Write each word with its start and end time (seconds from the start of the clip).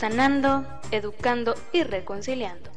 sanando, 0.00 0.64
educando 0.92 1.52
y 1.74 1.82
reconciliando. 1.82 2.70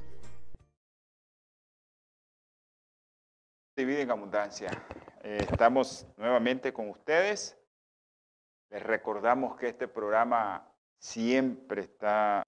Divide 3.77 4.01
en 4.01 4.11
abundancia. 4.11 4.69
Eh, 5.21 5.37
estamos 5.49 6.05
nuevamente 6.17 6.73
con 6.73 6.89
ustedes. 6.89 7.57
Les 8.71 8.83
recordamos 8.83 9.55
que 9.55 9.69
este 9.69 9.87
programa 9.87 10.69
siempre 10.99 11.83
está 11.83 12.43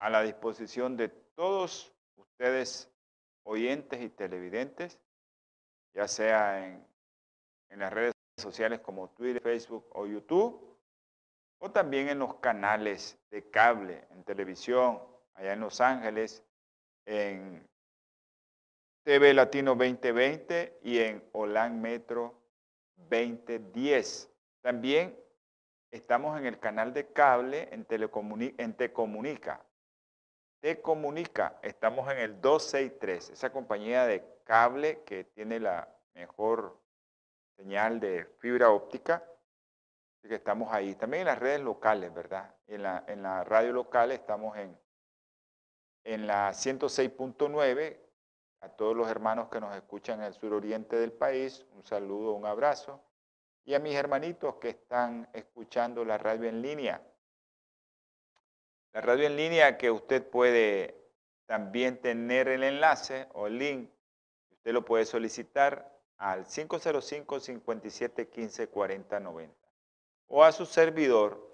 a 0.00 0.10
la 0.10 0.22
disposición 0.22 0.96
de 0.96 1.08
todos 1.08 1.94
ustedes, 2.16 2.92
oyentes 3.44 4.02
y 4.02 4.08
televidentes, 4.08 4.98
ya 5.94 6.08
sea 6.08 6.66
en, 6.66 6.84
en 7.68 7.78
las 7.78 7.92
redes 7.92 8.14
sociales 8.36 8.80
como 8.80 9.10
Twitter, 9.10 9.40
Facebook 9.40 9.86
o 9.92 10.08
YouTube 10.08 10.75
o 11.58 11.70
también 11.70 12.08
en 12.08 12.18
los 12.18 12.34
canales 12.36 13.18
de 13.30 13.50
cable, 13.50 14.06
en 14.10 14.24
televisión, 14.24 15.00
allá 15.34 15.52
en 15.52 15.60
Los 15.60 15.80
Ángeles, 15.80 16.44
en 17.06 17.66
TV 19.04 19.34
Latino 19.34 19.74
2020 19.74 20.80
y 20.82 20.98
en 20.98 21.24
Olan 21.32 21.80
Metro 21.80 22.42
2010. 22.96 24.30
También 24.60 25.18
estamos 25.90 26.38
en 26.38 26.46
el 26.46 26.58
canal 26.58 26.92
de 26.92 27.12
cable 27.12 27.68
en, 27.72 27.86
en 28.58 28.74
Tecomunica. 28.74 29.64
Tecomunica, 30.60 31.58
estamos 31.62 32.10
en 32.10 32.18
el 32.18 32.40
263, 32.40 33.30
esa 33.30 33.52
compañía 33.52 34.06
de 34.06 34.24
cable 34.44 35.02
que 35.04 35.24
tiene 35.24 35.60
la 35.60 35.88
mejor 36.14 36.80
señal 37.56 38.00
de 38.00 38.26
fibra 38.40 38.70
óptica 38.70 39.22
que 40.28 40.36
estamos 40.36 40.72
ahí. 40.72 40.94
También 40.94 41.22
en 41.22 41.26
las 41.26 41.38
redes 41.38 41.60
locales, 41.60 42.12
¿verdad? 42.12 42.54
En 42.66 42.82
la, 42.82 43.04
en 43.06 43.22
la 43.22 43.44
radio 43.44 43.72
local 43.72 44.12
estamos 44.12 44.56
en, 44.56 44.78
en 46.04 46.26
la 46.26 46.50
106.9. 46.50 48.00
A 48.60 48.68
todos 48.70 48.96
los 48.96 49.08
hermanos 49.08 49.48
que 49.48 49.60
nos 49.60 49.74
escuchan 49.76 50.20
en 50.20 50.26
el 50.26 50.34
suroriente 50.34 50.96
del 50.96 51.12
país, 51.12 51.66
un 51.72 51.84
saludo, 51.84 52.32
un 52.32 52.46
abrazo. 52.46 53.02
Y 53.64 53.74
a 53.74 53.78
mis 53.78 53.94
hermanitos 53.94 54.56
que 54.56 54.70
están 54.70 55.28
escuchando 55.32 56.04
la 56.04 56.18
radio 56.18 56.48
en 56.48 56.62
línea. 56.62 57.02
La 58.92 59.02
radio 59.02 59.26
en 59.26 59.36
línea 59.36 59.76
que 59.76 59.90
usted 59.90 60.26
puede 60.28 60.96
también 61.44 62.00
tener 62.00 62.48
el 62.48 62.62
enlace 62.62 63.28
o 63.34 63.46
el 63.46 63.58
link. 63.58 63.90
Usted 64.50 64.72
lo 64.72 64.84
puede 64.84 65.04
solicitar 65.04 66.00
al 66.16 66.46
505 66.46 67.40
57 67.40 68.28
15 68.28 68.68
40 68.68 69.20
90 69.20 69.65
o 70.28 70.44
a 70.44 70.52
su 70.52 70.66
servidor 70.66 71.44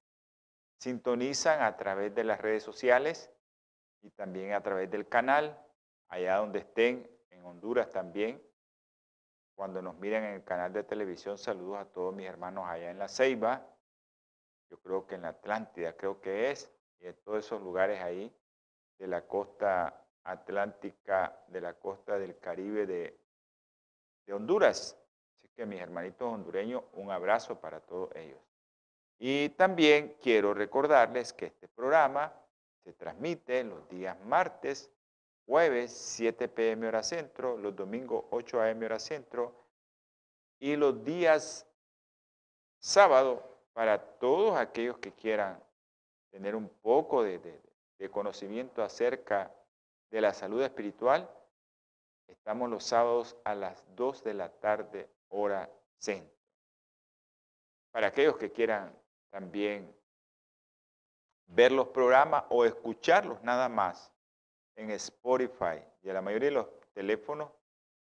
sintonizan 0.80 1.62
a 1.62 1.78
través 1.78 2.14
de 2.14 2.24
las 2.24 2.41
redes 2.41 2.64
sociales 2.64 3.31
y 4.02 4.09
también 4.12 4.53
a 4.53 4.62
través 4.62 4.90
del 4.91 5.08
canal, 5.08 5.59
allá 6.09 6.38
donde 6.38 6.59
estén, 6.59 7.09
en 7.30 7.46
Honduras 7.46 7.90
también. 7.90 8.41
Cuando 9.56 9.81
nos 9.81 9.96
miran 9.97 10.24
en 10.25 10.34
el 10.34 10.44
canal 10.44 10.74
de 10.74 10.84
televisión, 10.84 11.38
saludos 11.38 11.80
a 11.80 11.85
todos 11.85 12.14
mis 12.14 12.28
hermanos 12.28 12.66
allá 12.68 12.91
en 12.91 13.00
La 13.00 13.08
Ceiba, 13.08 13.66
yo 14.69 14.80
creo 14.80 15.08
que 15.08 15.16
en 15.16 15.22
la 15.22 15.30
Atlántida, 15.30 15.96
creo 15.96 16.19
que 16.19 16.52
es, 16.52 16.72
y 17.00 17.08
en 17.08 17.16
todos 17.24 17.46
esos 17.46 17.62
lugares 17.62 18.02
ahí 18.02 18.35
de 18.97 19.08
la 19.08 19.25
costa 19.25 20.04
atlántica 20.25 21.40
de 21.47 21.62
la 21.62 21.74
costa 21.74 22.18
del 22.18 22.38
Caribe 22.40 22.86
de, 22.86 23.18
de 24.25 24.34
Honduras. 24.34 24.97
Así 25.36 25.47
que 25.56 25.66
mis 25.66 25.80
hermanitos 25.80 26.31
hondureños, 26.31 26.84
un 26.94 27.12
abrazo 27.12 27.59
para 27.59 27.80
todos 27.80 28.09
ellos. 28.16 28.40
Y 29.18 29.50
también 29.50 30.18
quiero 30.22 30.53
recordarles 30.53 31.31
que 31.31 31.46
este 31.46 31.68
programa 31.68 32.34
se 32.84 32.94
transmite 32.94 33.64
los 33.64 33.88
días 33.88 34.19
martes, 34.25 34.91
jueves 35.46 35.91
7 35.91 36.47
pm 36.50 36.88
hora 36.88 37.03
centro, 37.03 37.58
los 37.58 37.75
domingos 37.75 38.25
8 38.31 38.62
am 38.62 38.84
hora 38.84 39.00
centro 39.00 39.53
y 40.59 40.75
los 40.75 41.03
días 41.03 41.68
sábado 42.80 43.44
para 43.74 44.00
todos 44.18 44.58
aquellos 44.58 44.97
que 44.97 45.12
quieran 45.14 45.62
tener 46.31 46.56
un 46.56 46.69
poco 46.69 47.24
de, 47.24 47.40
de, 47.40 47.62
de 48.00 48.09
conocimiento 48.09 48.84
acerca 48.84 49.52
de 50.09 50.21
la 50.21 50.33
salud 50.33 50.61
espiritual, 50.61 51.29
estamos 52.27 52.69
los 52.69 52.83
sábados 52.83 53.35
a 53.43 53.55
las 53.55 53.83
2 53.95 54.23
de 54.23 54.33
la 54.33 54.49
tarde, 54.49 55.09
hora 55.29 55.69
centro. 55.97 56.35
Para 57.91 58.07
aquellos 58.07 58.38
que 58.38 58.51
quieran 58.51 58.93
también 59.29 59.95
ver 61.47 61.71
los 61.71 61.88
programas 61.89 62.45
o 62.49 62.66
escucharlos 62.66 63.41
nada 63.43 63.69
más 63.69 64.11
en 64.75 64.91
Spotify, 64.91 65.83
y 66.01 66.07
la 66.07 66.22
mayoría 66.22 66.49
de 66.49 66.55
los 66.55 66.67
teléfonos 66.93 67.51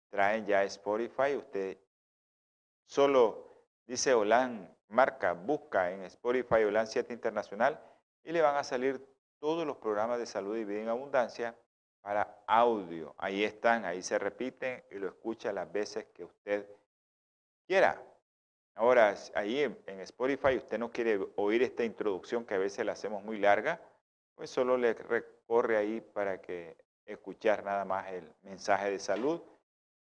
traen 0.09 0.45
ya 0.45 0.63
Spotify, 0.63 1.35
usted 1.35 1.77
solo 2.85 3.66
dice 3.85 4.13
Olan, 4.13 4.75
marca, 4.88 5.33
busca 5.33 5.91
en 5.91 6.03
Spotify 6.03 6.63
Olan 6.63 6.88
7 6.88 7.13
Internacional 7.13 7.79
y 8.23 8.31
le 8.31 8.41
van 8.41 8.56
a 8.56 8.63
salir 8.63 9.06
todos 9.39 9.66
los 9.66 9.77
programas 9.77 10.19
de 10.19 10.25
salud 10.25 10.57
y 10.57 10.63
vida 10.63 10.81
en 10.81 10.89
abundancia 10.89 11.56
para 12.06 12.44
audio. 12.46 13.16
Ahí 13.18 13.44
están, 13.44 13.84
ahí 13.84 14.04
se 14.04 14.20
repiten 14.20 14.84
y 14.92 15.00
lo 15.00 15.08
escucha 15.08 15.52
las 15.52 15.72
veces 15.72 16.06
que 16.14 16.24
usted 16.24 16.70
quiera. 17.66 18.00
Ahora, 18.75 19.16
ahí 19.34 19.63
en 19.63 20.00
Spotify 20.02 20.56
usted 20.56 20.78
no 20.78 20.92
quiere 20.92 21.19
oír 21.36 21.63
esta 21.63 21.84
introducción 21.84 22.46
que 22.46 22.54
a 22.54 22.60
veces 22.60 22.86
la 22.86 22.92
hacemos 22.92 23.24
muy 23.24 23.40
larga, 23.40 23.81
pues 24.36 24.52
solo 24.52 24.78
le 24.78 24.94
recorre 24.94 25.78
ahí 25.78 26.00
para 26.00 26.40
que 26.40 26.78
escuchar 27.07 27.63
nada 27.63 27.86
más 27.86 28.12
el 28.12 28.31
mensaje 28.44 28.92
de 28.92 29.00
salud, 29.00 29.42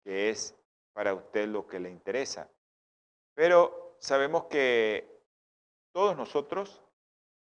que 0.04 0.30
es 0.30 0.54
para 0.92 1.14
usted 1.14 1.48
lo 1.48 1.66
que 1.66 1.80
le 1.80 1.90
interesa. 1.90 2.50
Pero 3.36 3.96
sabemos 4.00 4.48
que 4.48 5.24
todos 5.94 6.18
nosotros 6.18 6.84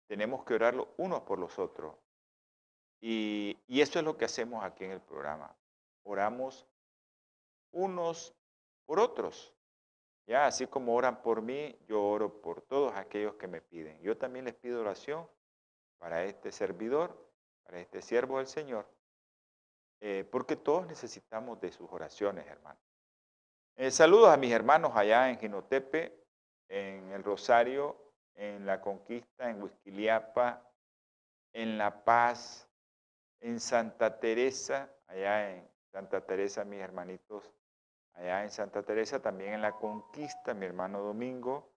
tenemos 0.06 0.44
que 0.44 0.54
orarlo 0.54 0.94
unos 0.96 1.20
por 1.24 1.38
los 1.38 1.58
otros. 1.58 1.94
Y, 3.00 3.58
eso 3.68 3.98
es 3.98 4.04
lo 4.04 4.16
que 4.16 4.26
hacemos 4.26 4.62
aquí 4.62 4.84
en 4.84 4.90
el 4.90 5.00
programa. 5.00 5.54
Oramos 6.04 6.66
unos 7.72 8.34
por 8.84 9.00
otros. 9.00 9.54
Ya, 10.26 10.46
así 10.46 10.66
como 10.66 10.94
oran 10.94 11.22
por 11.22 11.42
mí, 11.42 11.76
yo 11.88 12.02
oro 12.02 12.40
por 12.40 12.60
todos 12.62 12.94
aquellos 12.94 13.34
que 13.34 13.48
me 13.48 13.60
piden. 13.60 14.00
Yo 14.00 14.16
también 14.16 14.44
les 14.44 14.54
pido 14.54 14.80
oración 14.80 15.28
para 15.98 16.24
este 16.24 16.52
servidor, 16.52 17.16
para 17.64 17.80
este 17.80 18.00
siervo 18.00 18.38
del 18.38 18.46
Señor, 18.46 18.86
eh, 20.00 20.28
porque 20.30 20.56
todos 20.56 20.86
necesitamos 20.86 21.60
de 21.60 21.72
sus 21.72 21.90
oraciones, 21.90 22.46
hermano. 22.46 22.78
Eh, 23.76 23.90
saludos 23.90 24.28
a 24.28 24.36
mis 24.36 24.52
hermanos 24.52 24.92
allá 24.94 25.30
en 25.30 25.38
Ginotepe, 25.38 26.24
en 26.68 27.10
el 27.12 27.24
Rosario, 27.24 27.96
en 28.34 28.66
La 28.66 28.80
Conquista, 28.80 29.50
en 29.50 29.62
Huizquiliapa, 29.62 30.62
en 31.52 31.76
La 31.76 32.04
Paz, 32.04 32.69
en 33.40 33.60
Santa 33.60 34.18
Teresa, 34.20 34.92
allá 35.06 35.50
en 35.56 35.68
Santa 35.90 36.24
Teresa, 36.24 36.64
mis 36.64 36.80
hermanitos 36.80 37.50
allá 38.14 38.42
en 38.42 38.50
Santa 38.50 38.82
Teresa, 38.82 39.20
también 39.20 39.54
en 39.54 39.62
La 39.62 39.76
Conquista, 39.76 40.54
mi 40.54 40.66
hermano 40.66 41.00
Domingo, 41.00 41.72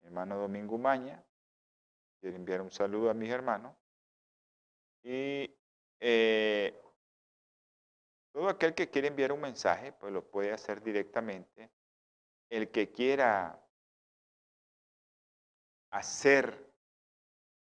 mi 0.00 0.08
hermano 0.08 0.38
Domingo 0.38 0.78
Maña. 0.78 1.22
Quiero 2.20 2.36
enviar 2.36 2.60
un 2.60 2.70
saludo 2.70 3.10
a 3.10 3.14
mis 3.14 3.30
hermanos. 3.30 3.74
Y 5.02 5.58
eh, 5.98 6.80
todo 8.32 8.48
aquel 8.48 8.74
que 8.74 8.90
quiere 8.90 9.08
enviar 9.08 9.32
un 9.32 9.40
mensaje, 9.40 9.92
pues 9.92 10.12
lo 10.12 10.30
puede 10.30 10.52
hacer 10.52 10.82
directamente. 10.82 11.70
El 12.50 12.70
que 12.70 12.92
quiera 12.92 13.60
hacer 15.90 16.72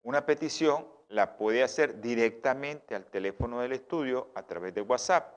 una 0.04 0.26
petición, 0.26 0.88
la 1.14 1.38
puede 1.38 1.62
hacer 1.62 2.02
directamente 2.02 2.96
al 2.96 3.06
teléfono 3.06 3.62
del 3.62 3.74
estudio 3.74 4.32
a 4.34 4.48
través 4.48 4.74
de 4.74 4.82
WhatsApp, 4.82 5.32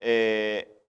eh, 0.00 0.84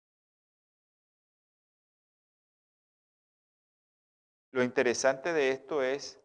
lo 4.51 4.61
interesante 4.61 5.31
de 5.31 5.51
esto 5.51 5.81
es 5.81 6.19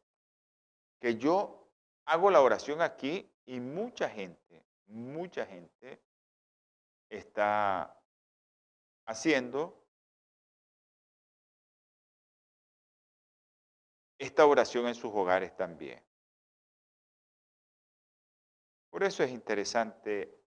que 1.01 1.19
yo 1.19 1.71
hago 2.05 2.33
la 2.33 2.41
oración 2.41 2.83
aquí 2.83 3.31
y 3.47 3.61
mucha 3.61 4.09
gente, 4.11 4.67
mucha 4.87 5.47
gente 5.47 6.03
está 7.09 7.99
haciendo 9.07 9.87
esta 14.19 14.47
oración 14.47 14.89
en 14.89 14.95
sus 14.95 15.13
hogares 15.15 15.55
también. 15.57 16.03
Por 18.91 19.05
eso 19.05 19.23
es 19.23 19.31
interesante 19.31 20.43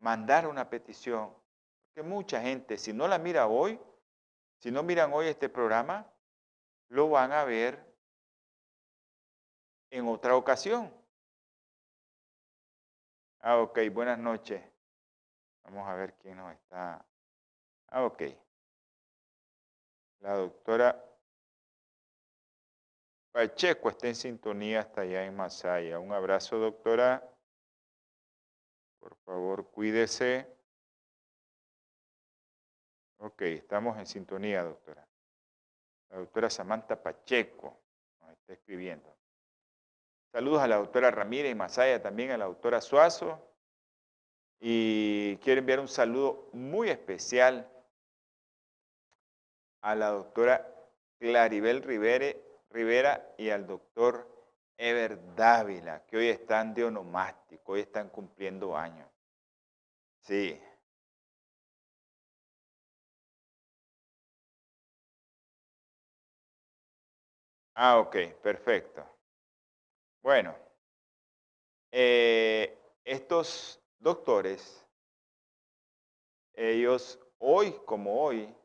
mandar 0.00 0.46
una 0.48 0.68
petición, 0.68 1.36
porque 1.86 2.08
mucha 2.08 2.40
gente, 2.40 2.78
si 2.78 2.92
no 2.92 3.06
la 3.06 3.18
mira 3.18 3.46
hoy, 3.46 3.80
si 4.58 4.70
no 4.70 4.82
miran 4.82 5.12
hoy 5.12 5.26
este 5.26 5.48
programa, 5.48 6.10
lo 6.88 7.10
van 7.10 7.32
a 7.32 7.44
ver 7.44 7.94
en 9.90 10.08
otra 10.08 10.34
ocasión. 10.36 11.03
Ah, 13.46 13.58
ok, 13.58 13.78
buenas 13.92 14.18
noches. 14.18 14.64
Vamos 15.64 15.86
a 15.86 15.94
ver 15.94 16.14
quién 16.14 16.38
nos 16.38 16.50
está. 16.54 17.04
Ah, 17.88 18.04
ok. 18.04 18.22
La 20.20 20.32
doctora 20.32 21.04
Pacheco 23.32 23.90
está 23.90 24.08
en 24.08 24.14
sintonía 24.14 24.80
hasta 24.80 25.02
allá 25.02 25.26
en 25.26 25.36
Masaya. 25.36 25.98
Un 25.98 26.12
abrazo, 26.12 26.56
doctora. 26.58 27.22
Por 28.98 29.14
favor, 29.26 29.70
cuídese. 29.70 30.50
Ok, 33.18 33.42
estamos 33.42 33.98
en 33.98 34.06
sintonía, 34.06 34.62
doctora. 34.62 35.06
La 36.08 36.16
doctora 36.16 36.48
Samantha 36.48 37.02
Pacheco 37.02 37.78
nos 38.22 38.30
está 38.30 38.54
escribiendo. 38.54 39.14
Saludos 40.34 40.62
a 40.62 40.66
la 40.66 40.78
doctora 40.78 41.12
Ramírez 41.12 41.54
Masaya, 41.54 42.02
también 42.02 42.32
a 42.32 42.36
la 42.36 42.46
doctora 42.46 42.80
Suazo. 42.80 43.40
Y 44.58 45.36
quiero 45.36 45.60
enviar 45.60 45.78
un 45.78 45.86
saludo 45.86 46.48
muy 46.52 46.90
especial 46.90 47.70
a 49.80 49.94
la 49.94 50.08
doctora 50.08 50.68
Claribel 51.20 51.84
Rivera 51.84 53.34
y 53.38 53.50
al 53.50 53.64
doctor 53.68 54.28
Ever 54.76 55.36
Dávila, 55.36 56.04
que 56.04 56.16
hoy 56.16 56.28
están 56.30 56.74
de 56.74 56.82
onomástico, 56.82 57.70
hoy 57.74 57.82
están 57.82 58.08
cumpliendo 58.08 58.76
años. 58.76 59.08
Sí. 60.22 60.60
Ah, 67.76 67.98
ok, 68.00 68.16
perfecto. 68.42 69.13
Bueno, 70.24 70.56
eh, 71.92 72.78
estos 73.04 73.78
doctores, 73.98 74.82
ellos 76.54 77.20
hoy 77.36 77.78
como 77.84 78.22
hoy, 78.22 78.56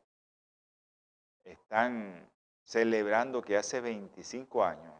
están 1.44 2.32
celebrando 2.64 3.42
que 3.42 3.58
hace 3.58 3.82
25 3.82 4.64
años 4.64 4.94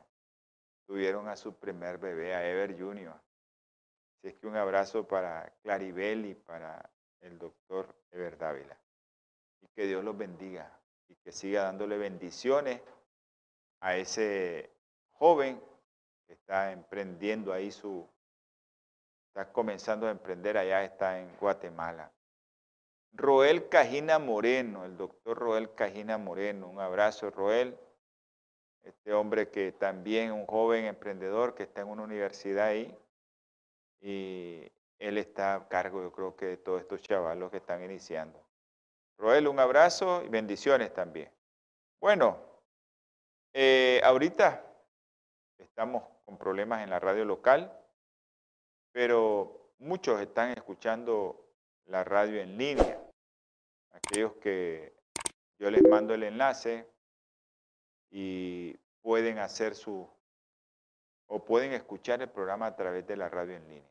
tuvieron 0.87 1.29
a 1.29 1.37
su 1.37 1.55
primer 1.55 1.97
bebé, 1.97 2.35
a 2.35 2.47
Ever 2.47 2.79
Jr. 2.79 3.09
Así 4.19 4.29
es 4.29 4.35
que 4.35 4.47
un 4.47 4.57
abrazo 4.57 5.09
para 5.09 5.51
Claribel 5.63 6.27
y 6.27 6.35
para 6.35 6.91
el 7.23 7.39
doctor 7.39 7.97
Ever 8.11 8.37
Dávila. 8.37 8.79
Y 9.63 9.69
que 9.69 9.87
Dios 9.87 10.05
los 10.05 10.15
bendiga 10.15 10.79
y 11.09 11.17
que 11.17 11.33
siga 11.33 11.63
dándole 11.63 11.97
bendiciones 11.97 12.83
a 13.81 13.97
ese 13.97 14.71
joven 15.13 15.70
está 16.33 16.73
emprendiendo 16.73 17.53
ahí 17.53 17.71
su, 17.71 18.09
está 19.29 19.53
comenzando 19.53 20.07
a 20.07 20.11
emprender 20.11 20.57
allá, 20.57 20.85
está 20.85 21.21
en 21.21 21.37
Guatemala. 21.37 22.13
Roel 23.13 23.69
Cajina 23.69 24.19
Moreno, 24.19 24.85
el 24.85 24.97
doctor 24.97 25.39
Roel 25.39 25.75
Cajina 25.75 26.17
Moreno, 26.19 26.69
un 26.69 26.81
abrazo 26.81 27.31
Roel 27.31 27.77
este 28.83 29.13
hombre 29.13 29.51
que 29.51 29.73
también 29.73 30.33
un 30.33 30.47
joven 30.47 30.87
emprendedor 30.87 31.55
que 31.55 31.65
está 31.65 31.83
en 31.83 31.89
una 31.89 32.03
universidad 32.03 32.69
ahí 32.69 32.97
y 34.01 34.71
él 34.99 35.19
está 35.19 35.55
a 35.55 35.69
cargo, 35.69 36.03
yo 36.03 36.13
creo 36.13 36.37
que 36.37 36.47
de 36.47 36.57
todos 36.57 36.81
estos 36.81 37.03
chavalos 37.03 37.51
que 37.51 37.59
están 37.59 37.83
iniciando. 37.83 38.43
Roel, 39.19 39.49
un 39.49 39.59
abrazo 39.59 40.23
y 40.25 40.29
bendiciones 40.29 40.93
también. 40.95 41.31
Bueno, 42.01 42.39
eh, 43.53 44.01
ahorita 44.03 44.65
estamos 45.61 46.03
con 46.25 46.37
problemas 46.37 46.83
en 46.83 46.91
la 46.91 46.99
radio 46.99 47.25
local, 47.25 47.73
pero 48.93 49.73
muchos 49.79 50.21
están 50.21 50.51
escuchando 50.51 51.49
la 51.87 52.05
radio 52.05 52.41
en 52.41 52.59
línea. 52.59 53.01
Aquellos 53.93 54.35
que 54.35 54.95
yo 55.59 55.71
les 55.71 55.83
mando 55.89 56.15
el 56.15 56.23
enlace, 56.23 56.87
y 58.11 58.77
pueden 59.03 59.39
hacer 59.39 59.75
su 59.75 60.09
o 61.27 61.45
pueden 61.45 61.73
escuchar 61.73 62.21
el 62.23 62.29
programa 62.29 62.67
a 62.67 62.77
través 62.77 63.07
de 63.07 63.17
la 63.17 63.29
radio 63.29 63.55
en 63.55 63.69
línea. 63.69 63.91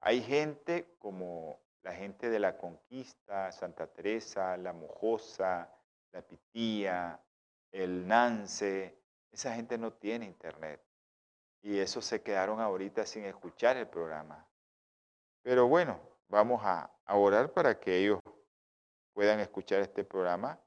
Hay 0.00 0.20
gente 0.20 0.96
como 0.98 1.60
la 1.82 1.92
gente 1.92 2.28
de 2.28 2.40
la 2.40 2.58
Conquista, 2.58 3.52
Santa 3.52 3.86
Teresa, 3.86 4.56
La 4.56 4.72
Mojosa, 4.72 5.72
La 6.10 6.22
Pitía, 6.22 7.20
el 7.70 8.06
Nance, 8.06 8.99
esa 9.32 9.54
gente 9.54 9.78
no 9.78 9.92
tiene 9.92 10.26
internet. 10.26 10.82
Y 11.62 11.78
esos 11.78 12.04
se 12.04 12.22
quedaron 12.22 12.60
ahorita 12.60 13.04
sin 13.06 13.24
escuchar 13.24 13.76
el 13.76 13.86
programa. 13.86 14.46
Pero 15.42 15.68
bueno, 15.68 16.00
vamos 16.28 16.62
a, 16.64 16.90
orar 17.06 17.52
para 17.52 17.78
que 17.78 17.98
ellos 17.98 18.20
puedan 19.12 19.40
escuchar 19.40 19.80
este 19.80 20.04
programa 20.04 20.60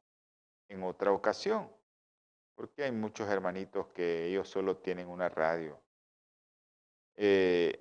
en 0.68 0.84
otra 0.84 1.12
ocasión. 1.12 1.72
Porque 2.56 2.84
hay 2.84 2.92
muchos 2.92 3.28
hermanitos 3.30 3.88
que 3.88 4.26
ellos 4.28 4.48
solo 4.48 4.78
tienen 4.78 5.08
una 5.08 5.30
radio. 5.30 5.80
Eh. 7.16 7.80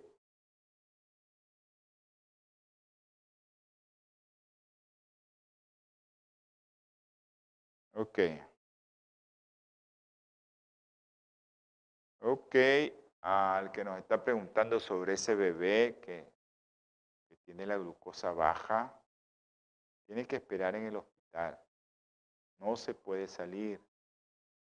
Ok, 12.24 12.54
al 13.22 13.72
que 13.72 13.82
nos 13.82 13.98
está 13.98 14.22
preguntando 14.22 14.78
sobre 14.78 15.14
ese 15.14 15.34
bebé 15.34 15.98
que, 16.00 16.30
tiene 17.44 17.66
la 17.66 17.76
glucosa 17.76 18.30
baja, 18.30 18.96
tiene 20.06 20.24
que 20.28 20.36
esperar 20.36 20.76
en 20.76 20.86
el 20.86 20.96
hospital. 20.96 21.58
No 22.58 22.76
se 22.76 22.94
puede 22.94 23.26
salir 23.26 23.80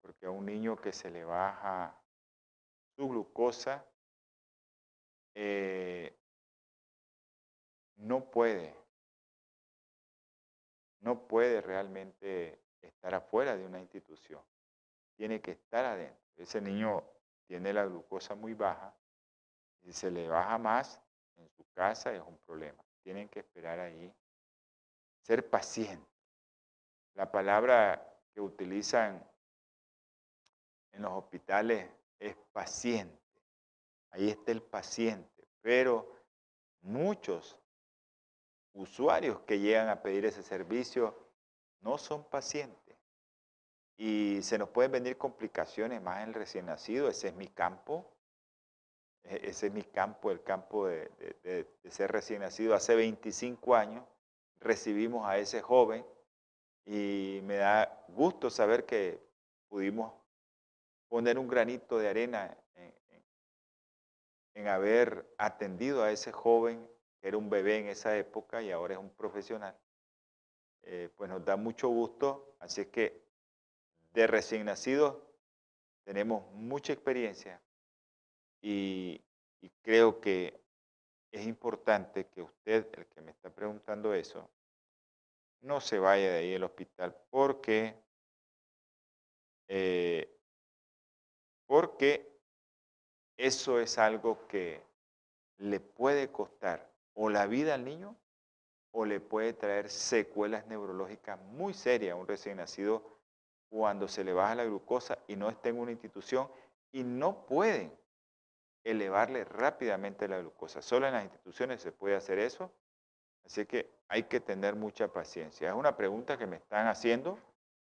porque 0.01 0.25
a 0.25 0.31
un 0.31 0.47
niño 0.47 0.75
que 0.75 0.91
se 0.91 1.11
le 1.11 1.23
baja 1.23 1.95
su 2.95 3.07
glucosa, 3.07 3.85
eh, 5.35 6.17
no 7.97 8.31
puede, 8.31 8.75
no 11.01 11.27
puede 11.27 11.61
realmente 11.61 12.59
estar 12.81 13.13
afuera 13.13 13.55
de 13.55 13.65
una 13.67 13.79
institución. 13.79 14.41
Tiene 15.15 15.39
que 15.39 15.51
estar 15.51 15.85
adentro. 15.85 16.19
Ese 16.35 16.59
niño 16.59 17.12
tiene 17.47 17.73
la 17.73 17.85
glucosa 17.85 18.35
muy 18.35 18.53
baja 18.53 18.95
y 19.81 19.93
se 19.93 20.09
le 20.09 20.27
baja 20.27 20.57
más 20.57 21.01
en 21.37 21.49
su 21.49 21.65
casa 21.71 22.13
es 22.13 22.21
un 22.21 22.37
problema. 22.39 22.83
Tienen 23.01 23.27
que 23.29 23.39
esperar 23.39 23.79
ahí, 23.79 24.13
ser 25.21 25.49
pacientes. 25.49 26.07
La 27.15 27.31
palabra 27.31 28.19
que 28.33 28.41
utilizan 28.41 29.23
en 30.91 31.01
los 31.01 31.11
hospitales 31.11 31.89
es 32.19 32.35
paciente. 32.51 33.21
Ahí 34.11 34.29
está 34.29 34.51
el 34.51 34.61
paciente. 34.61 35.47
Pero 35.61 36.15
muchos 36.81 37.59
usuarios 38.73 39.39
que 39.41 39.59
llegan 39.59 39.89
a 39.89 40.01
pedir 40.01 40.25
ese 40.25 40.43
servicio 40.43 41.29
no 41.81 41.97
son 41.97 42.23
pacientes. 42.29 42.82
Y 43.97 44.41
se 44.41 44.57
nos 44.57 44.69
pueden 44.69 44.91
venir 44.91 45.17
complicaciones 45.17 46.01
más 46.01 46.23
en 46.23 46.29
el 46.29 46.33
recién 46.33 46.65
nacido. 46.65 47.07
Ese 47.09 47.29
es 47.29 47.35
mi 47.35 47.47
campo. 47.47 48.13
E-, 49.23 49.49
ese 49.49 49.67
es 49.67 49.73
mi 49.73 49.83
campo, 49.83 50.31
el 50.31 50.43
campo 50.43 50.87
de, 50.87 51.09
de 51.43 51.91
ser 51.91 52.11
recién 52.11 52.41
nacido. 52.41 52.73
Hace 52.73 52.95
25 52.95 53.75
años 53.75 54.03
recibimos 54.59 55.27
a 55.27 55.37
ese 55.37 55.61
joven 55.61 56.05
y 56.85 57.39
me 57.43 57.57
da 57.57 58.05
gusto 58.09 58.49
saber 58.49 58.85
que 58.85 59.21
pudimos 59.69 60.13
poner 61.07 61.37
un 61.37 61.47
granito 61.47 61.97
de 61.97 62.09
arena 62.09 62.57
en, 64.55 64.67
haber 64.67 65.27
atendido 65.37 66.03
a 66.03 66.11
ese 66.11 66.31
joven 66.31 66.87
que 67.19 67.27
era 67.27 67.37
un 67.37 67.49
bebé 67.49 67.79
en 67.79 67.87
esa 67.87 68.15
época 68.17 68.61
y 68.61 68.71
ahora 68.71 68.93
es 68.93 68.99
un 68.99 69.09
profesional. 69.09 69.77
Eh, 70.83 71.09
pues 71.15 71.29
nos 71.29 71.43
da 71.43 71.55
mucho 71.55 71.89
gusto, 71.89 72.55
así 72.59 72.81
es 72.81 72.87
que 72.87 73.22
de 74.13 74.27
recién 74.27 74.65
nacidos 74.65 75.17
tenemos 76.03 76.51
mucha 76.53 76.93
experiencia 76.93 77.61
y 78.61 79.21
creo 79.81 80.21
que 80.21 80.63
es 81.33 81.47
importante 81.47 82.27
que 82.27 82.43
usted, 82.43 82.87
el 82.93 83.07
que 83.07 83.21
me 83.21 83.31
está 83.31 83.49
preguntando 83.49 84.13
eso, 84.13 84.49
no 85.61 85.81
se 85.81 85.97
vaya 85.97 86.31
de 86.31 86.37
ahí 86.37 86.55
al 86.55 86.63
hospital 86.63 87.17
porque, 87.31 87.95
eh, 89.67 90.39
porque 91.65 92.39
eso 93.37 93.79
es 93.79 93.97
algo 93.97 94.47
que 94.47 94.83
le 95.57 95.79
puede 95.79 96.31
costar 96.31 96.93
o 97.15 97.29
la 97.29 97.47
vida 97.47 97.73
al 97.73 97.83
niño 97.83 98.15
o 98.91 99.05
le 99.05 99.19
puede 99.19 99.53
traer 99.53 99.89
secuelas 99.89 100.67
neurológicas 100.67 101.39
muy 101.39 101.73
serias 101.73 102.13
a 102.13 102.15
un 102.15 102.27
recién 102.27 102.57
nacido 102.57 103.12
cuando 103.73 104.07
se 104.07 104.23
le 104.23 104.33
baja 104.33 104.55
la 104.55 104.65
glucosa 104.65 105.17
y 105.27 105.35
no 105.35 105.49
está 105.49 105.69
en 105.69 105.79
una 105.79 105.91
institución 105.91 106.47
y 106.91 107.03
no 107.03 107.45
pueden 107.45 107.91
elevarle 108.83 109.45
rápidamente 109.45 110.27
la 110.27 110.39
glucosa. 110.39 110.81
Solo 110.81 111.07
en 111.07 111.13
las 111.13 111.23
instituciones 111.23 111.81
se 111.81 111.91
puede 111.91 112.15
hacer 112.15 112.37
eso 112.37 112.71
Así 113.45 113.65
que 113.65 113.89
hay 114.07 114.23
que 114.23 114.39
tener 114.39 114.75
mucha 114.75 115.07
paciencia. 115.07 115.69
Es 115.69 115.73
una 115.73 115.95
pregunta 115.95 116.37
que 116.37 116.47
me 116.47 116.57
están 116.57 116.87
haciendo 116.87 117.37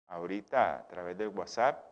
ahorita 0.09 0.81
a 0.81 0.87
través 0.87 1.16
del 1.16 1.28
WhatsApp. 1.28 1.85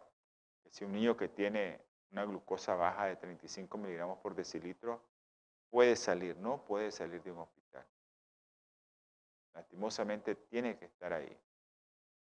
si 0.71 0.85
un 0.85 0.93
niño 0.93 1.17
que 1.17 1.29
tiene 1.29 1.81
una 2.11 2.25
glucosa 2.25 2.75
baja 2.75 3.07
de 3.07 3.17
35 3.17 3.79
miligramos 3.79 4.19
por 4.19 4.35
decilitro 4.35 5.01
puede 5.71 5.97
salir, 5.97 6.37
no 6.37 6.65
puede 6.65 6.91
salir 6.91 7.23
de 7.23 7.33
un 7.33 7.39
hospital. 7.39 7.87
Lastimosamente 9.55 10.35
tiene 10.35 10.77
que 10.77 10.87
estar 10.87 11.13
ahí. 11.13 11.39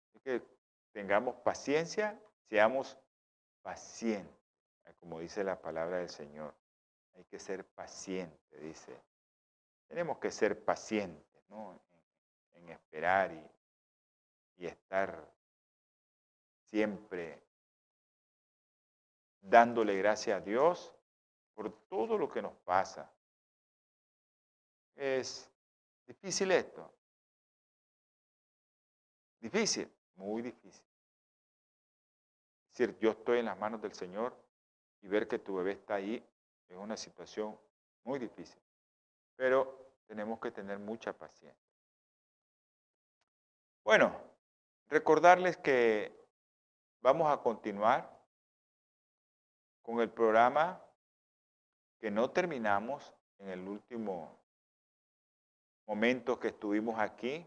Así 0.09 0.19
que 0.19 0.41
tengamos 0.91 1.35
paciencia, 1.37 2.19
seamos 2.49 2.97
pacientes, 3.61 4.35
como 4.99 5.19
dice 5.19 5.43
la 5.43 5.59
palabra 5.59 5.97
del 5.97 6.09
Señor. 6.09 6.53
Hay 7.15 7.23
que 7.25 7.39
ser 7.39 7.65
paciente, 7.65 8.57
dice. 8.59 8.95
Tenemos 9.87 10.19
que 10.19 10.31
ser 10.31 10.63
pacientes 10.63 11.25
en, 12.53 12.69
esperar 12.69 13.31
y, 13.33 13.51
y 14.57 14.67
estar 14.67 15.27
siempre 16.69 17.41
dándole 19.41 19.97
gracias 19.97 20.37
a 20.37 20.43
Dios 20.43 20.93
por 21.53 21.71
todo 21.87 22.17
lo 22.17 22.29
que 22.29 22.41
nos 22.41 22.53
pasa. 22.59 23.11
Es 24.95 25.49
difícil 26.05 26.51
esto. 26.51 26.93
Difícil, 29.39 29.91
muy 30.15 30.41
difícil. 30.41 30.85
Es 32.71 32.77
decir, 32.77 32.97
yo 32.99 33.11
estoy 33.11 33.39
en 33.39 33.45
las 33.45 33.57
manos 33.57 33.81
del 33.81 33.93
Señor 33.93 34.35
y 35.01 35.07
ver 35.07 35.27
que 35.27 35.39
tu 35.39 35.55
bebé 35.55 35.73
está 35.73 35.95
ahí 35.95 36.25
es 36.71 36.77
una 36.77 36.95
situación 36.95 37.59
muy 38.03 38.17
difícil. 38.19 38.61
Pero 39.35 39.93
tenemos 40.07 40.39
que 40.39 40.51
tener 40.51 40.79
mucha 40.79 41.13
paciencia. 41.13 41.71
Bueno, 43.83 44.15
recordarles 44.87 45.57
que 45.57 46.15
vamos 47.01 47.31
a 47.31 47.41
continuar 47.41 48.09
con 49.81 49.99
el 49.99 50.09
programa 50.09 50.81
que 51.99 52.11
no 52.11 52.29
terminamos 52.29 53.13
en 53.39 53.49
el 53.49 53.67
último 53.67 54.39
momento 55.85 56.39
que 56.39 56.49
estuvimos 56.49 56.99
aquí. 56.99 57.45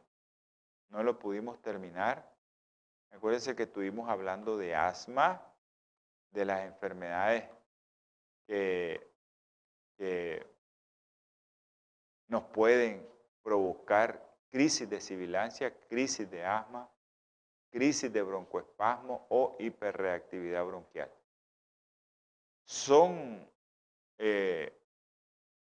No 0.89 1.03
lo 1.03 1.19
pudimos 1.19 1.61
terminar. 1.63 2.34
Acuérdense 3.15 3.55
que 3.55 3.63
estuvimos 3.63 4.09
hablando 4.09 4.57
de 4.59 4.75
asma, 4.75 5.41
de 6.33 6.45
las 6.45 6.67
enfermedades 6.67 7.49
que, 8.47 9.15
nos 12.27 12.43
pueden 12.47 13.07
provocar 13.43 14.21
crisis 14.51 14.91
de 14.91 15.01
sibilancia, 15.01 15.73
crisis 15.89 16.29
de 16.29 16.45
asma, 16.45 16.91
crisis 17.71 18.13
de 18.13 18.23
broncoespasmo 18.23 19.27
o 19.31 19.57
hiperreactividad 19.61 20.65
bronquial. 20.65 21.11
Son 22.65 23.49
eh, 24.19 24.77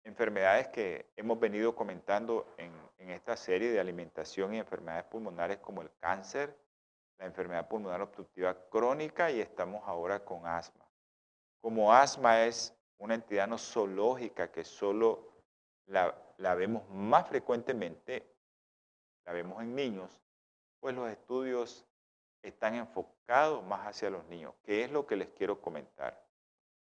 enfermedades 0.05 0.69
que 0.69 1.13
hemos 1.17 1.39
venido 1.39 1.75
comentando 1.75 2.55
en, 2.57 2.73
en, 2.99 3.11
esta 3.11 3.37
serie 3.37 3.71
de 3.71 3.81
alimentación 3.81 4.55
y 4.55 4.59
enfermedades 4.59 5.05
pulmonares 5.05 5.59
como 5.59 5.83
el 5.83 5.91
cáncer, 6.01 6.57
la 7.23 7.29
enfermedad 7.29 7.69
pulmonar 7.69 8.03
obstructiva 8.03 8.53
crónica 8.69 9.31
y 9.31 9.41
estamos 9.41 9.81
ahora 9.87 10.25
con 10.25 10.45
asma. 10.45 10.85
Como 11.61 11.93
asma 11.93 12.45
es 12.45 12.75
una 12.99 13.15
entidad 13.15 13.47
nosológica 13.47 14.51
que 14.51 14.65
solo 14.65 15.33
la, 15.87 16.13
la 16.39 16.57
vemos 16.57 16.83
más 16.91 17.29
frecuentemente, 17.29 18.29
la 19.25 19.33
vemos 19.33 19.63
en 19.63 19.73
niños, 19.73 20.21
pues 20.81 20.97
los 20.97 21.09
estudios 21.09 21.87
están 22.43 22.75
enfocados 22.75 23.63
más 23.63 23.87
hacia 23.87 24.11
los 24.11 24.25
niños. 24.27 24.53
¿Qué 24.65 24.83
es 24.83 24.91
lo 24.91 25.07
que 25.07 25.15
les 25.15 25.29
quiero 25.29 25.61
comentar? 25.61 26.27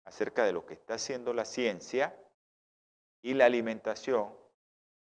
Acerca 0.03 0.43
de 0.43 0.51
lo 0.51 0.65
que 0.65 0.73
está 0.73 0.95
haciendo 0.95 1.33
la 1.33 1.45
ciencia 1.45 2.13
y 3.21 3.35
la 3.35 3.45
alimentación 3.45 4.35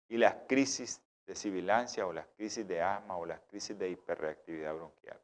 y 0.07 0.19
las 0.19 0.37
crisis 0.47 1.03
de 1.27 1.35
sibilancia 1.35 2.07
o 2.07 2.13
las 2.13 2.27
crisis 2.29 2.67
de 2.67 2.81
asma 2.81 3.17
o 3.17 3.27
las 3.27 3.41
crisis 3.43 3.77
de 3.79 3.91
hiperreactividad 3.91 4.75
bronquial. 4.75 5.21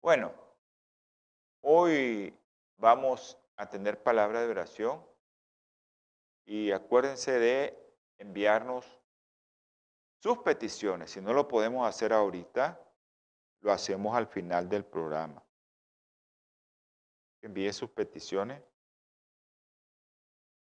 Bueno, 0.00 0.32
hoy 1.62 2.38
vamos 2.76 3.38
a 3.56 3.68
tener 3.68 4.02
palabra 4.02 4.42
de 4.42 4.48
oración 4.48 5.04
y 6.44 6.70
acuérdense 6.70 7.32
de 7.38 7.76
enviarnos 8.18 9.00
sus 10.22 10.38
peticiones. 10.38 11.10
Si 11.10 11.20
no 11.20 11.32
lo 11.32 11.48
podemos 11.48 11.88
hacer 11.88 12.12
ahorita, 12.12 12.80
lo 13.60 13.72
hacemos 13.72 14.14
al 14.14 14.26
final 14.26 14.68
del 14.68 14.84
programa. 14.84 15.42
Envíe 17.42 17.72
sus 17.72 17.90
peticiones 17.90 18.62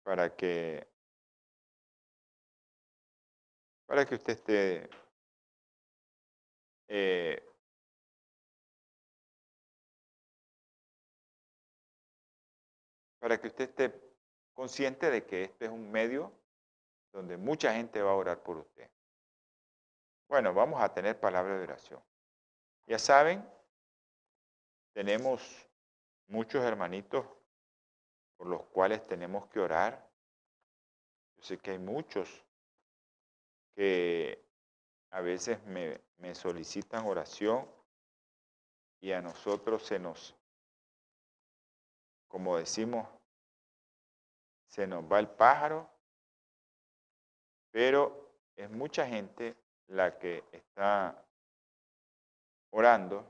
para 0.03 0.35
que 0.35 0.90
para 3.91 4.05
que 4.05 4.15
usted 4.15 4.33
esté 4.35 4.89
eh, 6.87 7.43
para 13.19 13.37
que 13.37 13.47
usted 13.47 13.65
esté 13.65 14.15
consciente 14.53 15.11
de 15.11 15.25
que 15.25 15.43
este 15.43 15.65
es 15.65 15.71
un 15.71 15.91
medio 15.91 16.31
donde 17.11 17.35
mucha 17.35 17.73
gente 17.73 18.01
va 18.01 18.11
a 18.11 18.15
orar 18.15 18.41
por 18.41 18.59
usted. 18.59 18.89
Bueno, 20.29 20.53
vamos 20.53 20.81
a 20.81 20.93
tener 20.93 21.19
palabra 21.19 21.57
de 21.57 21.63
oración. 21.63 22.01
Ya 22.87 22.97
saben, 22.97 23.45
tenemos 24.93 25.67
muchos 26.27 26.63
hermanitos 26.63 27.25
por 28.37 28.47
los 28.47 28.65
cuales 28.67 29.05
tenemos 29.05 29.49
que 29.49 29.59
orar. 29.59 30.09
Yo 31.35 31.43
sé 31.43 31.57
que 31.57 31.71
hay 31.71 31.79
muchos 31.79 32.45
que 33.81 34.47
a 35.09 35.21
veces 35.21 35.59
me, 35.63 35.99
me 36.19 36.35
solicitan 36.35 37.03
oración 37.07 37.67
y 38.99 39.11
a 39.11 39.23
nosotros 39.23 39.81
se 39.83 39.97
nos, 39.97 40.35
como 42.27 42.57
decimos, 42.57 43.07
se 44.67 44.85
nos 44.85 45.03
va 45.11 45.17
el 45.17 45.29
pájaro, 45.29 45.89
pero 47.71 48.35
es 48.55 48.69
mucha 48.69 49.07
gente 49.07 49.57
la 49.87 50.19
que 50.19 50.43
está 50.51 51.25
orando 52.69 53.25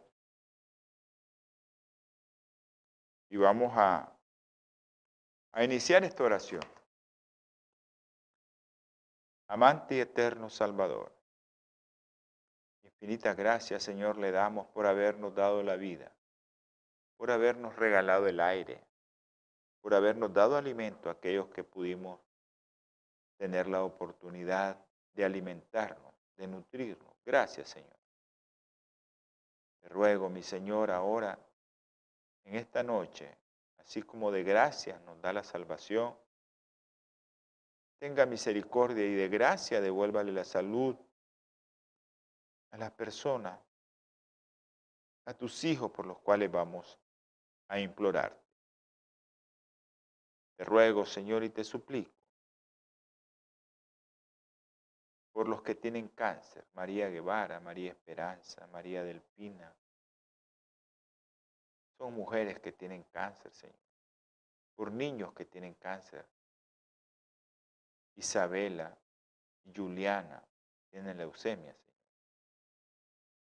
y 3.30 3.38
vamos 3.38 3.72
a, 3.78 4.14
a 5.54 5.64
iniciar 5.64 6.04
esta 6.04 6.26
oración. 6.26 6.81
Amante 9.54 9.96
y 9.96 10.00
eterno 10.00 10.50
Salvador, 10.50 11.12
infinitas 12.84 13.36
gracias 13.36 13.84
Señor 13.84 14.18
le 14.18 14.32
damos 14.32 14.68
por 14.68 14.86
habernos 14.86 15.36
dado 15.36 15.62
la 15.62 15.76
vida, 15.76 16.10
por 17.18 17.32
habernos 17.32 17.76
regalado 17.76 18.30
el 18.30 18.40
aire, 18.40 18.82
por 19.82 19.94
habernos 19.94 20.32
dado 20.32 20.56
alimento 20.56 21.10
a 21.10 21.12
aquellos 21.12 21.50
que 21.50 21.66
pudimos 21.66 22.22
tener 23.36 23.68
la 23.68 23.84
oportunidad 23.84 24.78
de 25.12 25.26
alimentarnos, 25.26 26.14
de 26.38 26.48
nutrirnos. 26.48 27.14
Gracias 27.26 27.68
Señor. 27.68 28.00
Te 29.82 29.90
ruego, 29.90 30.30
mi 30.30 30.44
Señor, 30.44 30.92
ahora, 30.92 31.38
en 32.46 32.56
esta 32.56 32.84
noche, 32.84 33.38
así 33.80 34.02
como 34.02 34.32
de 34.32 34.44
gracia 34.44 34.98
nos 35.06 35.20
da 35.20 35.34
la 35.34 35.44
salvación, 35.44 36.16
tenga 38.02 38.26
misericordia 38.26 39.06
y 39.06 39.14
de 39.14 39.30
gracia 39.30 39.80
devuélvale 39.80 40.32
la 40.32 40.44
salud 40.44 40.96
a 42.72 42.78
las 42.78 42.90
personas, 42.94 43.60
a 45.26 45.36
tus 45.36 45.64
hijos 45.66 45.92
por 45.92 46.08
los 46.08 46.18
cuales 46.18 46.52
vamos 46.52 46.98
a 47.68 47.80
implorarte. 47.80 48.44
Te 50.58 50.64
ruego, 50.64 51.06
Señor, 51.06 51.44
y 51.44 51.52
te 51.52 51.64
suplico 51.64 52.12
por 55.32 55.48
los 55.48 55.62
que 55.62 55.76
tienen 55.76 56.08
cáncer, 56.08 56.66
María 56.74 57.08
Guevara, 57.08 57.60
María 57.60 57.92
Esperanza, 57.92 58.66
María 58.68 59.04
Delpina. 59.04 59.72
Son 62.00 62.16
mujeres 62.16 62.60
que 62.60 62.72
tienen 62.72 63.04
cáncer, 63.12 63.54
Señor. 63.54 63.78
Por 64.76 64.92
niños 64.92 65.34
que 65.34 65.46
tienen 65.46 65.76
cáncer. 65.76 66.26
Isabela 68.16 68.98
Juliana 69.76 70.44
tienen 70.90 71.18
leucemia, 71.18 71.74
Señor. 71.74 72.02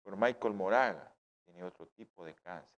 Por 0.03 0.17
Michael 0.17 0.53
Moraga 0.53 1.13
tiene 1.43 1.63
otro 1.63 1.87
tipo 1.87 2.25
de 2.25 2.33
cáncer. 2.35 2.69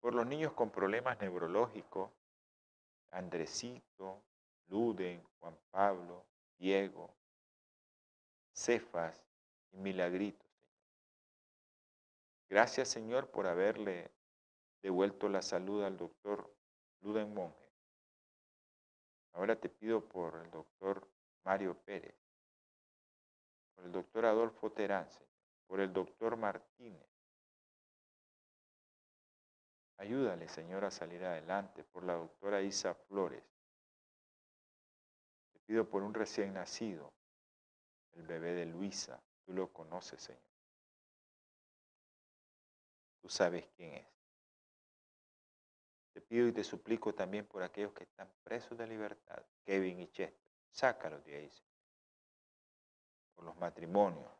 Por 0.00 0.14
los 0.14 0.26
niños 0.26 0.52
con 0.52 0.70
problemas 0.70 1.20
neurológicos, 1.20 2.10
Andresito, 3.10 4.22
Luden, 4.68 5.22
Juan 5.38 5.58
Pablo, 5.70 6.24
Diego, 6.58 7.14
Cefas 8.52 9.20
y 9.72 9.78
Milagrito. 9.78 10.44
Gracias 12.48 12.88
Señor 12.88 13.30
por 13.30 13.46
haberle 13.46 14.10
devuelto 14.82 15.28
la 15.28 15.42
salud 15.42 15.84
al 15.84 15.96
doctor 15.96 16.52
Luden 17.00 17.32
Monge. 17.34 17.59
Ahora 19.32 19.56
te 19.56 19.68
pido 19.68 20.06
por 20.06 20.36
el 20.44 20.50
doctor 20.50 21.08
Mario 21.44 21.74
Pérez, 21.84 22.16
por 23.74 23.84
el 23.84 23.92
doctor 23.92 24.26
Adolfo 24.26 24.72
Terán, 24.72 25.08
por 25.66 25.80
el 25.80 25.92
doctor 25.92 26.36
Martínez. 26.36 27.08
Ayúdale, 29.98 30.48
Señor, 30.48 30.84
a 30.84 30.90
salir 30.90 31.24
adelante, 31.24 31.84
por 31.84 32.04
la 32.04 32.14
doctora 32.14 32.62
Isa 32.62 32.94
Flores, 32.94 33.44
pido 35.70 35.88
por 35.88 36.02
un 36.02 36.12
recién 36.12 36.54
nacido, 36.54 37.12
el 38.14 38.22
bebé 38.22 38.54
de 38.54 38.66
Luisa. 38.66 39.22
Tú 39.44 39.52
lo 39.52 39.72
conoces, 39.72 40.20
Señor. 40.20 40.42
Tú 43.22 43.28
sabes 43.28 43.68
quién 43.76 43.94
es. 43.94 44.19
Te 46.20 46.26
pido 46.26 46.48
y 46.48 46.52
te 46.52 46.62
suplico 46.62 47.14
también 47.14 47.46
por 47.46 47.62
aquellos 47.62 47.94
que 47.94 48.04
están 48.04 48.30
presos 48.42 48.76
de 48.76 48.86
libertad, 48.86 49.42
Kevin 49.64 50.00
y 50.00 50.08
Chester. 50.08 50.38
Sácalos 50.70 51.24
de 51.24 51.34
ahí, 51.34 51.48
Señor. 51.48 51.72
Por 53.34 53.44
los 53.46 53.56
matrimonios, 53.56 54.30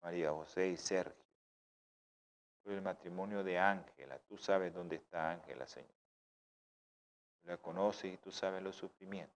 María 0.00 0.32
José 0.32 0.68
y 0.68 0.78
Sergio. 0.78 1.24
Por 2.62 2.72
el 2.72 2.80
matrimonio 2.80 3.44
de 3.44 3.58
Ángela. 3.58 4.18
Tú 4.20 4.38
sabes 4.38 4.72
dónde 4.72 4.96
está 4.96 5.30
Ángela, 5.30 5.66
Señor. 5.66 5.94
La 7.42 7.58
conoces 7.58 8.14
y 8.14 8.16
tú 8.16 8.32
sabes 8.32 8.62
los 8.62 8.76
sufrimientos 8.76 9.36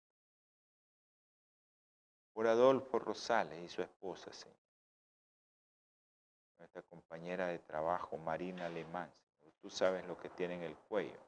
por 2.33 2.47
Adolfo 2.47 3.01
Rosales 3.01 3.61
y 3.65 3.69
su 3.69 3.83
esposa, 3.83 4.33
Señor. 4.33 4.57
Nuestra 6.59 6.83
compañera 6.83 7.49
de 7.49 7.59
trabajo, 7.59 8.17
Marina 8.17 8.67
Alemán, 8.67 9.13
Señor. 9.13 9.28
Tú 9.61 9.71
sabes 9.71 10.07
lo 10.07 10.17
que 10.17 10.29
tiene 10.31 10.55
en 10.55 10.63
el 10.63 10.77
cuello. 10.77 11.21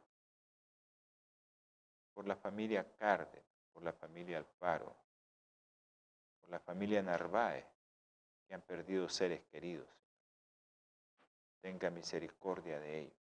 Por 2.14 2.27
la 2.27 2.37
familia 2.37 2.87
Cárdenas, 2.97 3.45
por 3.73 3.83
la 3.83 3.93
familia 3.93 4.38
Alfaro, 4.38 4.95
por 6.40 6.51
la 6.51 6.61
familia 6.61 7.03
Narváez, 7.03 7.66
que 8.47 8.55
han 8.55 8.62
perdido 8.62 9.09
seres 9.09 9.43
queridos. 9.51 9.88
Tenga 11.61 11.90
misericordia 11.90 12.79
de 12.81 13.01
ellos. 13.01 13.21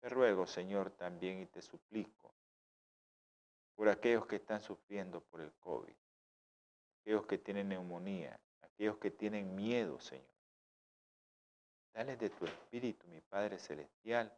Te 0.00 0.08
ruego, 0.08 0.46
Señor, 0.46 0.90
también 0.90 1.40
y 1.40 1.46
te 1.46 1.62
suplico 1.62 2.34
por 3.74 3.88
aquellos 3.88 4.26
que 4.26 4.36
están 4.36 4.60
sufriendo 4.60 5.20
por 5.20 5.40
el 5.40 5.52
COVID, 5.54 5.94
aquellos 7.00 7.26
que 7.26 7.38
tienen 7.38 7.68
neumonía, 7.68 8.38
aquellos 8.62 8.98
que 8.98 9.10
tienen 9.10 9.54
miedo, 9.54 9.98
Señor. 10.00 10.33
Dale 11.94 12.16
de 12.16 12.28
tu 12.28 12.44
espíritu, 12.44 13.06
mi 13.06 13.20
Padre 13.20 13.56
Celestial, 13.56 14.36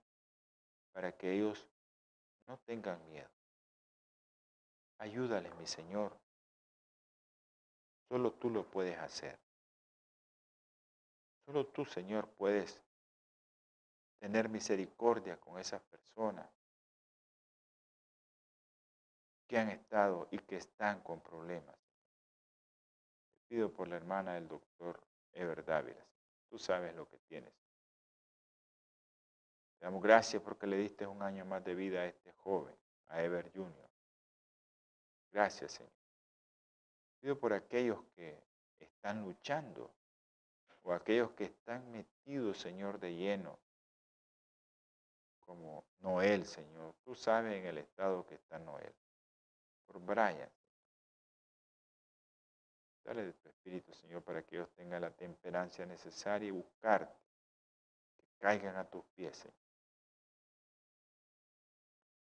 para 0.92 1.12
que 1.12 1.33
ellos 1.33 1.66
no 2.47 2.59
tengan 2.59 3.03
miedo. 3.09 3.31
Ayúdales, 4.99 5.55
mi 5.57 5.66
Señor. 5.66 6.21
Solo 8.11 8.33
tú 8.35 8.51
lo 8.51 8.71
puedes 8.71 8.99
hacer. 8.99 9.38
Solo 11.47 11.66
tú, 11.66 11.87
Señor, 11.87 12.29
puedes 12.37 12.83
tener 14.19 14.51
misericordia 14.51 15.40
con 15.40 15.59
esas 15.59 15.81
personas 15.83 16.47
que 19.49 19.57
han 19.59 19.71
estado 19.71 20.29
y 20.31 20.38
que 20.40 20.57
están 20.57 21.01
con 21.01 21.23
problemas. 21.23 21.77
Te 23.38 23.55
pido 23.55 23.73
por 23.73 23.88
la 23.88 23.97
hermana 23.97 24.35
del 24.35 24.47
doctor 24.47 25.01
Ever 25.33 25.64
Dávila. 25.64 26.07
Tú 26.48 26.59
sabes 26.59 26.94
lo 26.94 27.09
que 27.09 27.18
tienes. 27.18 27.52
Te 29.78 29.85
damos 29.85 30.02
gracias 30.02 30.42
porque 30.42 30.66
le 30.66 30.76
diste 30.76 31.06
un 31.06 31.22
año 31.22 31.44
más 31.44 31.64
de 31.64 31.74
vida 31.74 32.00
a 32.00 32.06
este 32.06 32.32
joven, 32.32 32.76
a 33.09 33.22
Ever 33.22 33.52
Jr. 33.52 33.90
Gracias, 35.32 35.72
Señor. 35.72 35.92
Pido 37.20 37.38
por 37.38 37.52
aquellos 37.52 38.02
que 38.14 38.42
están 38.78 39.22
luchando 39.22 39.92
o 40.82 40.92
aquellos 40.92 41.32
que 41.32 41.44
están 41.44 41.90
metidos, 41.90 42.59
Señor, 42.59 43.00
de 43.00 43.14
lleno, 43.14 43.59
como 45.40 45.85
Noel, 45.98 46.46
Señor. 46.46 46.94
Tú 47.04 47.14
sabes 47.14 47.54
en 47.54 47.66
el 47.66 47.78
estado 47.78 48.24
que 48.24 48.37
está 48.37 48.59
Noel 48.59 48.94
por 49.87 50.00
Brian. 50.00 50.50
Dale 53.07 53.25
de 53.25 53.33
tu 53.35 53.49
espíritu, 53.49 53.95
Señor, 53.95 54.25
para 54.25 54.42
que 54.42 54.57
ellos 54.57 54.69
tengan 54.75 55.01
la 55.01 55.12
temperancia 55.12 55.87
necesaria 55.87 56.49
y 56.49 56.51
buscarte, 56.51 57.14
que 58.16 58.25
caigan 58.40 58.75
a 58.77 58.85
tus 58.85 59.05
pies, 59.14 59.47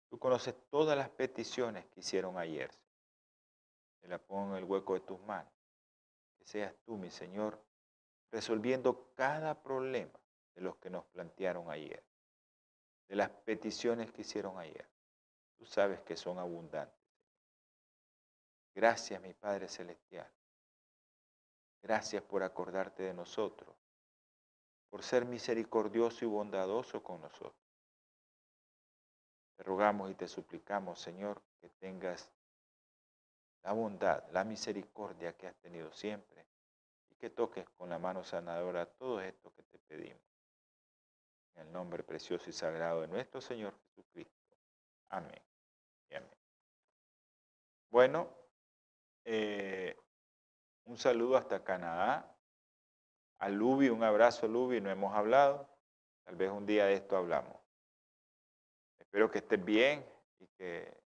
Tú 0.09 0.19
conoces 0.19 0.55
todas 0.71 0.97
las 0.97 1.09
peticiones 1.09 1.87
que 1.87 2.01
hicieron 2.01 2.37
ayer. 2.37 2.71
Te 4.01 4.09
la 4.09 4.19
pongo 4.19 4.57
en 4.57 4.63
el 4.63 4.65
hueco 4.65 4.95
de 4.95 5.01
tus 5.01 5.21
manos. 5.21 5.53
Que 6.37 6.45
seas 6.45 6.75
tú, 6.85 6.97
mi 6.97 7.11
Señor, 7.11 7.61
resolviendo 8.33 9.13
cada 9.15 9.63
problema 9.63 10.19
de 10.57 10.63
los 10.63 10.77
que 10.79 10.91
nos 10.91 11.05
plantearon 11.07 11.71
ayer, 11.71 12.03
de 13.07 13.15
las 13.15 13.31
peticiones 13.31 14.11
que 14.11 14.23
hicieron 14.23 14.59
ayer. 14.59 14.89
Tú 15.57 15.65
sabes 15.65 16.01
que 16.01 16.17
son 16.17 16.41
abundantes. 16.41 16.99
Gracias, 18.75 19.21
mi 19.23 19.33
Padre 19.33 19.69
Celestial. 19.69 20.29
Gracias 21.83 22.23
por 22.23 22.43
acordarte 22.43 23.03
de 23.03 23.15
nosotros, 23.15 23.75
por 24.91 25.03
ser 25.03 25.25
misericordioso 25.25 26.25
y 26.25 26.29
bondadoso 26.29 27.03
con 27.03 27.21
nosotros. 27.21 27.55
Te 29.57 29.63
rogamos 29.63 30.11
y 30.11 30.15
te 30.15 30.29
suplicamos, 30.29 31.01
Señor, 31.01 31.43
que 31.61 31.69
tengas 31.69 32.31
la 33.63 33.73
bondad, 33.73 34.25
la 34.31 34.45
misericordia 34.45 35.37
que 35.37 35.47
has 35.47 35.57
tenido 35.57 35.93
siempre 35.93 36.47
y 37.11 37.15
que 37.17 37.31
toques 37.31 37.69
con 37.71 37.91
la 37.91 37.99
mano 37.99 38.25
sanadora 38.25 38.87
todo 38.87 39.21
esto 39.21 39.53
que 39.55 39.63
te 39.65 39.79
pedimos. 39.79 40.23
En 41.57 41.67
el 41.67 41.73
nombre 41.73 42.03
precioso 42.03 42.49
y 42.49 42.53
sagrado 42.53 43.03
de 43.03 43.09
nuestro 43.09 43.41
Señor 43.41 43.75
Jesucristo. 43.85 44.57
Amén. 45.11 45.43
Y 46.09 46.15
amén. 46.15 46.31
Bueno, 47.91 48.29
eh, 49.25 50.00
un 50.85 50.97
saludo 50.97 51.37
hasta 51.37 51.65
Canadá. 51.65 52.37
A 53.39 53.49
Lubi, 53.49 53.89
un 53.89 54.03
abrazo 54.03 54.49
Lubi, 54.49 54.81
no 54.81 54.91
hemos 54.91 55.15
hablado. 55.15 55.69
Tal 56.25 56.37
vez 56.37 56.51
un 56.51 56.67
día 56.67 56.87
de 56.87 56.95
esto 56.95 57.17
hablamos. 57.17 57.59
Espero 58.99 59.31
que 59.31 59.39
estés 59.39 59.65
bien 59.65 60.07
y 60.39 60.47
que 60.49 61.03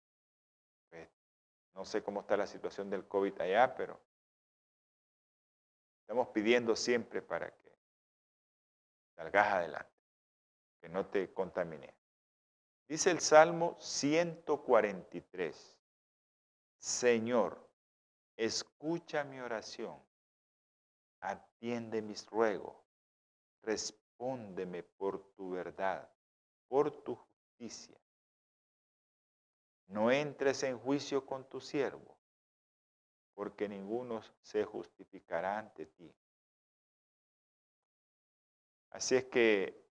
pues, 0.88 1.08
no 1.74 1.84
sé 1.84 2.02
cómo 2.02 2.20
está 2.20 2.36
la 2.36 2.46
situación 2.46 2.88
del 2.88 3.06
COVID 3.06 3.40
allá, 3.40 3.74
pero 3.74 4.00
estamos 6.02 6.28
pidiendo 6.28 6.76
siempre 6.76 7.20
para 7.20 7.50
que 7.50 7.76
salgas 9.16 9.48
adelante, 9.48 9.92
que 10.80 10.88
no 10.88 11.06
te 11.06 11.32
contamines. 11.32 11.94
Dice 12.88 13.10
el 13.10 13.20
Salmo 13.20 13.76
143, 13.78 15.78
Señor, 16.78 17.69
escucha 18.40 19.22
mi 19.22 19.38
oración, 19.38 20.02
atiende 21.20 22.00
mis 22.00 22.24
ruegos, 22.26 22.74
respóndeme 23.62 24.82
por 24.82 25.34
tu 25.34 25.50
verdad, 25.50 26.10
por 26.66 26.90
tu 27.02 27.16
justicia. 27.16 28.00
No 29.88 30.10
entres 30.10 30.62
en 30.62 30.78
juicio 30.78 31.26
con 31.26 31.44
tu 31.50 31.60
siervo, 31.60 32.16
porque 33.34 33.68
ninguno 33.68 34.22
se 34.40 34.64
justificará 34.64 35.58
ante 35.58 35.84
ti. 35.84 36.10
Así 38.88 39.16
es 39.16 39.24
que 39.26 39.86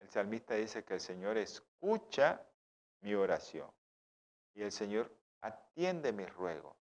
el 0.00 0.10
salmista 0.10 0.54
dice 0.54 0.84
que 0.84 0.94
el 0.94 1.00
Señor 1.00 1.38
escucha 1.38 2.46
mi 3.00 3.14
oración 3.14 3.72
y 4.52 4.60
el 4.60 4.70
Señor 4.70 5.19
atiende 5.42 6.12
mis 6.12 6.32
ruegos. 6.34 6.76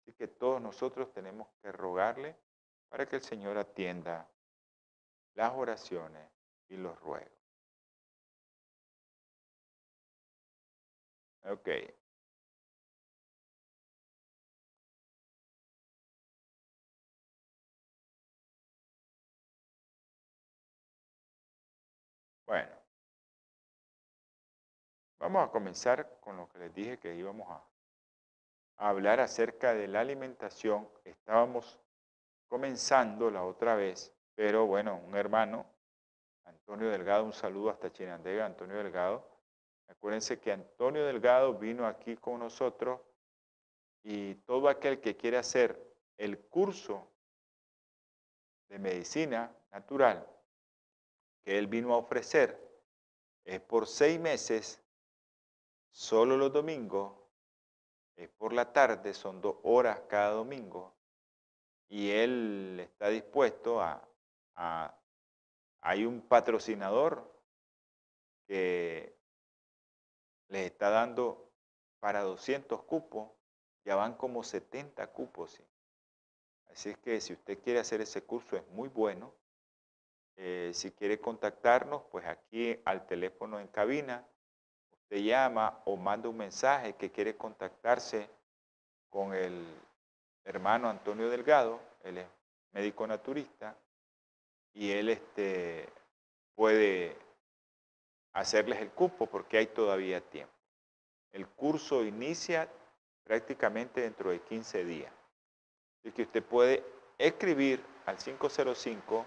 Así 0.00 0.12
que 0.12 0.28
todos 0.28 0.60
nosotros 0.60 1.12
tenemos 1.12 1.48
que 1.60 1.72
rogarle 1.72 2.36
para 2.88 3.06
que 3.06 3.16
el 3.16 3.22
Señor 3.22 3.58
atienda 3.58 4.28
las 5.34 5.52
oraciones 5.54 6.30
y 6.68 6.76
los 6.76 6.98
ruegos. 7.00 7.32
Ok. 11.44 11.68
Bueno, 22.46 22.70
vamos 25.18 25.48
a 25.48 25.50
comenzar 25.50 26.18
con 26.20 26.36
lo 26.36 26.48
que 26.48 26.58
les 26.58 26.74
dije 26.74 26.98
que 26.98 27.14
íbamos 27.16 27.50
a, 27.50 27.62
hablar 28.76 29.20
acerca 29.20 29.74
de 29.74 29.88
la 29.88 30.00
alimentación. 30.00 30.88
Estábamos 31.04 31.80
comenzando 32.46 33.30
la 33.30 33.44
otra 33.44 33.74
vez, 33.74 34.12
pero 34.34 34.66
bueno, 34.66 35.00
un 35.06 35.16
hermano, 35.16 35.66
Antonio 36.44 36.90
Delgado, 36.90 37.24
un 37.24 37.32
saludo 37.32 37.70
hasta 37.70 37.92
Chinandega, 37.92 38.46
Antonio 38.46 38.76
Delgado. 38.76 39.26
Acuérdense 39.88 40.40
que 40.40 40.52
Antonio 40.52 41.04
Delgado 41.04 41.54
vino 41.54 41.86
aquí 41.86 42.16
con 42.16 42.40
nosotros 42.40 43.00
y 44.02 44.34
todo 44.36 44.68
aquel 44.68 45.00
que 45.00 45.16
quiere 45.16 45.38
hacer 45.38 45.94
el 46.16 46.38
curso 46.48 47.10
de 48.68 48.78
medicina 48.78 49.54
natural 49.70 50.26
que 51.46 51.58
él 51.58 51.68
vino 51.68 51.94
a 51.94 51.98
ofrecer 51.98 52.60
es 53.44 53.60
por 53.60 53.86
seis 53.86 54.18
meses, 54.18 54.82
solo 55.92 56.36
los 56.36 56.52
domingos, 56.52 57.16
es 58.16 58.28
por 58.30 58.52
la 58.52 58.72
tarde, 58.72 59.14
son 59.14 59.40
dos 59.40 59.56
horas 59.62 60.00
cada 60.08 60.30
domingo, 60.30 60.94
y 61.88 62.10
él 62.10 62.80
está 62.80 63.08
dispuesto 63.08 63.80
a, 63.80 64.02
hay 65.82 66.04
un 66.04 66.22
patrocinador 66.22 67.32
que 68.46 69.16
les 70.48 70.66
está 70.66 70.90
dando 70.90 71.52
para 72.00 72.22
200 72.22 72.82
cupos, 72.84 73.30
ya 73.84 73.94
van 73.94 74.14
como 74.14 74.42
70 74.42 75.06
cupos. 75.12 75.62
Así 76.66 76.90
es 76.90 76.98
que 76.98 77.20
si 77.20 77.34
usted 77.34 77.60
quiere 77.62 77.78
hacer 77.78 78.00
ese 78.00 78.22
curso 78.24 78.56
es 78.56 78.66
muy 78.68 78.88
bueno. 78.88 79.32
Eh, 80.36 80.72
si 80.74 80.90
quiere 80.90 81.20
contactarnos, 81.20 82.02
pues 82.10 82.26
aquí 82.26 82.80
al 82.84 83.06
teléfono 83.06 83.60
en 83.60 83.68
cabina, 83.68 84.26
usted 85.06 85.22
llama 85.22 85.82
o 85.84 85.96
manda 85.96 86.28
un 86.28 86.36
mensaje 86.36 86.94
que 86.94 87.12
quiere 87.12 87.36
contactarse 87.36 88.28
con 89.08 89.32
el 89.32 89.64
hermano 90.44 90.90
Antonio 90.90 91.30
Delgado, 91.30 91.80
él 92.02 92.18
es 92.18 92.26
médico 92.72 93.06
naturista, 93.06 93.76
y 94.74 94.90
él 94.90 95.08
este, 95.10 95.88
puede 96.56 97.16
hacerles 98.32 98.80
el 98.80 98.90
cupo 98.90 99.26
porque 99.26 99.58
hay 99.58 99.66
todavía 99.68 100.20
tiempo. 100.20 100.52
El 101.30 101.46
curso 101.46 102.02
inicia 102.02 102.68
prácticamente 103.22 104.00
dentro 104.00 104.30
de 104.30 104.40
15 104.40 104.84
días. 104.84 105.12
Así 106.00 106.10
que 106.10 106.22
usted 106.22 106.42
puede 106.42 106.84
escribir 107.16 107.80
al 108.06 108.16
505 108.16 109.24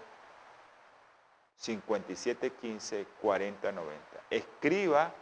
5715 1.54 3.06
4090. 3.22 4.00
Escriba 4.28 5.14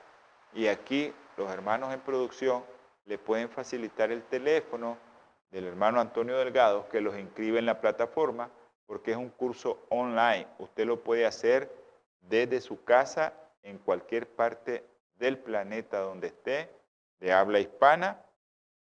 y 0.54 0.66
aquí 0.66 1.12
los 1.36 1.50
hermanos 1.50 1.92
en 1.92 2.00
producción 2.00 2.64
le 3.06 3.18
pueden 3.18 3.48
facilitar 3.48 4.10
el 4.10 4.22
teléfono 4.24 4.98
del 5.50 5.66
hermano 5.66 6.00
Antonio 6.00 6.36
Delgado 6.36 6.88
que 6.88 7.00
los 7.00 7.16
inscribe 7.18 7.58
en 7.58 7.66
la 7.66 7.80
plataforma 7.80 8.50
porque 8.86 9.12
es 9.12 9.16
un 9.16 9.30
curso 9.30 9.86
online. 9.90 10.46
Usted 10.58 10.86
lo 10.86 11.02
puede 11.02 11.26
hacer 11.26 11.70
desde 12.20 12.60
su 12.60 12.82
casa 12.84 13.32
en 13.62 13.78
cualquier 13.78 14.26
parte 14.26 14.84
del 15.18 15.38
planeta 15.38 16.00
donde 16.00 16.28
esté, 16.28 16.70
de 17.20 17.32
habla 17.32 17.60
hispana, 17.60 18.24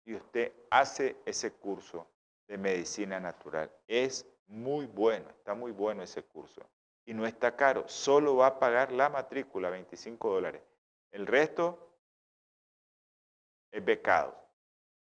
y 0.06 0.15
usted 0.15 0.53
hace 0.69 1.17
ese 1.25 1.51
curso 1.51 2.08
de 2.47 2.58
medicina 2.58 3.19
natural. 3.19 3.69
Es 3.88 4.25
muy 4.47 4.86
bueno, 4.86 5.30
está 5.30 5.53
muy 5.53 5.71
bueno 5.71 6.03
ese 6.03 6.23
curso 6.23 6.62
y 7.06 7.13
no 7.13 7.25
está 7.25 7.56
caro. 7.56 7.88
Solo 7.88 8.38
va 8.38 8.47
a 8.47 8.60
pagar 8.60 8.91
la 8.91 9.10
matrícula, 9.10 9.69
25 9.69 10.30
dólares. 10.30 10.62
El 11.12 11.28
resto 11.28 11.93
es 13.72 13.84
becado. 13.84 14.36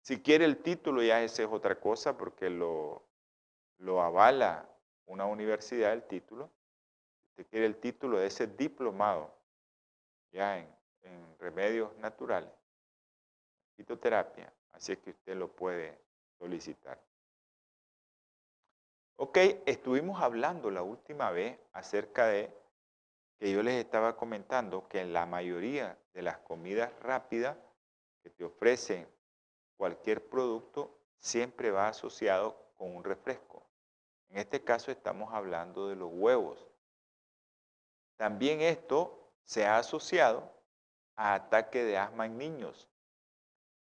Si 0.02 0.22
quiere 0.22 0.46
el 0.46 0.58
título, 0.58 1.02
ya 1.02 1.22
esa 1.24 1.44
es 1.44 1.50
otra 1.50 1.80
cosa 1.80 2.18
porque 2.18 2.50
lo, 2.50 3.04
lo 3.78 4.02
avala 4.02 4.70
una 5.06 5.26
universidad 5.26 5.94
el 5.94 6.04
título. 6.04 6.50
Si 7.22 7.30
usted 7.30 7.48
quiere 7.50 7.66
el 7.66 7.78
título 7.78 8.20
de 8.20 8.28
ese 8.28 8.48
diplomado 8.48 9.34
ya 10.32 10.60
en, 10.60 10.68
en 11.04 11.40
remedios 11.40 11.96
naturales, 11.98 12.52
fitoterapia, 13.76 14.52
así 14.72 14.94
es 14.94 15.00
que 15.00 15.12
usted 15.12 15.36
lo 15.36 15.48
puede 15.48 15.98
solicitar. 16.38 17.02
Ok, 19.16 19.38
estuvimos 19.66 20.22
hablando 20.22 20.70
la 20.70 20.84
última 20.84 21.32
vez 21.32 21.58
acerca 21.72 22.28
de 22.28 22.52
que 23.44 23.52
yo 23.52 23.62
les 23.62 23.76
estaba 23.76 24.16
comentando 24.16 24.88
que 24.88 25.02
en 25.02 25.12
la 25.12 25.26
mayoría 25.26 26.00
de 26.14 26.22
las 26.22 26.38
comidas 26.38 26.98
rápidas 27.02 27.58
que 28.22 28.30
te 28.30 28.46
ofrecen 28.46 29.06
cualquier 29.76 30.30
producto 30.30 30.98
siempre 31.20 31.70
va 31.70 31.90
asociado 31.90 32.72
con 32.78 32.96
un 32.96 33.04
refresco. 33.04 33.68
En 34.30 34.38
este 34.38 34.64
caso 34.64 34.92
estamos 34.92 35.34
hablando 35.34 35.90
de 35.90 35.98
los 35.98 36.10
huevos. 36.14 36.66
También 38.16 38.62
esto 38.62 39.34
se 39.44 39.66
ha 39.66 39.78
asociado 39.78 40.50
a 41.18 41.34
ataque 41.34 41.84
de 41.84 41.98
asma 41.98 42.28
en 42.28 42.38
niños, 42.38 42.88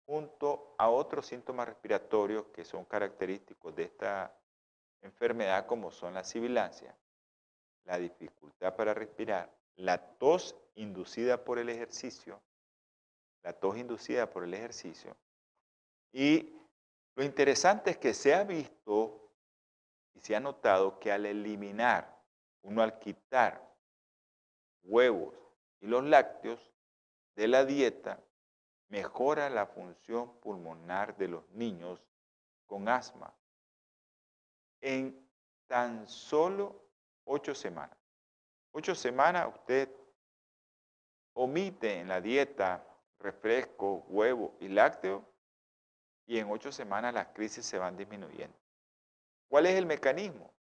junto 0.05 0.75
a 0.77 0.89
otros 0.89 1.25
síntomas 1.25 1.67
respiratorios 1.67 2.45
que 2.53 2.63
son 2.63 2.85
característicos 2.85 3.75
de 3.75 3.85
esta 3.85 4.31
enfermedad 5.01 5.65
como 5.65 5.89
son 5.89 6.13
la 6.13 6.23
sibilancia, 6.23 6.95
la 7.89 7.97
dificultad 7.97 8.75
para 8.75 8.93
respirar, 8.93 9.51
la 9.75 9.97
tos 9.97 10.55
inducida 10.75 11.43
por 11.43 11.57
el 11.57 11.69
ejercicio, 11.69 12.39
la 13.41 13.51
tos 13.51 13.77
inducida 13.77 14.29
por 14.29 14.43
el 14.43 14.53
ejercicio. 14.53 15.17
Y 16.11 16.53
lo 17.15 17.23
interesante 17.23 17.89
es 17.89 17.97
que 17.97 18.13
se 18.13 18.35
ha 18.35 18.43
visto 18.43 19.31
y 20.13 20.19
se 20.19 20.35
ha 20.35 20.39
notado 20.39 20.99
que 20.99 21.11
al 21.11 21.25
eliminar, 21.25 22.15
uno 22.61 22.83
al 22.83 22.99
quitar 22.99 23.67
huevos 24.83 25.33
y 25.79 25.87
los 25.87 26.03
lácteos 26.03 26.59
de 27.35 27.47
la 27.47 27.65
dieta, 27.65 28.23
mejora 28.89 29.49
la 29.49 29.65
función 29.65 30.39
pulmonar 30.41 31.17
de 31.17 31.27
los 31.27 31.49
niños 31.49 32.05
con 32.67 32.87
asma 32.87 33.33
en 34.81 35.27
tan 35.65 36.07
solo 36.07 36.88
ocho 37.29 37.53
semanas. 37.53 37.97
Ocho 38.71 38.95
semanas 38.95 39.47
usted 39.55 39.89
omite 41.33 41.99
en 41.99 42.07
la 42.07 42.19
dieta 42.19 42.85
refresco, 43.19 44.05
huevo 44.07 44.57
y 44.59 44.67
lácteo 44.67 45.25
y 46.25 46.39
en 46.39 46.49
ocho 46.49 46.71
semanas 46.71 47.13
las 47.13 47.27
crisis 47.27 47.65
se 47.65 47.77
van 47.77 47.95
disminuyendo. 47.95 48.57
¿Cuál 49.47 49.67
es 49.67 49.75
el 49.75 49.85
mecanismo? 49.85 50.53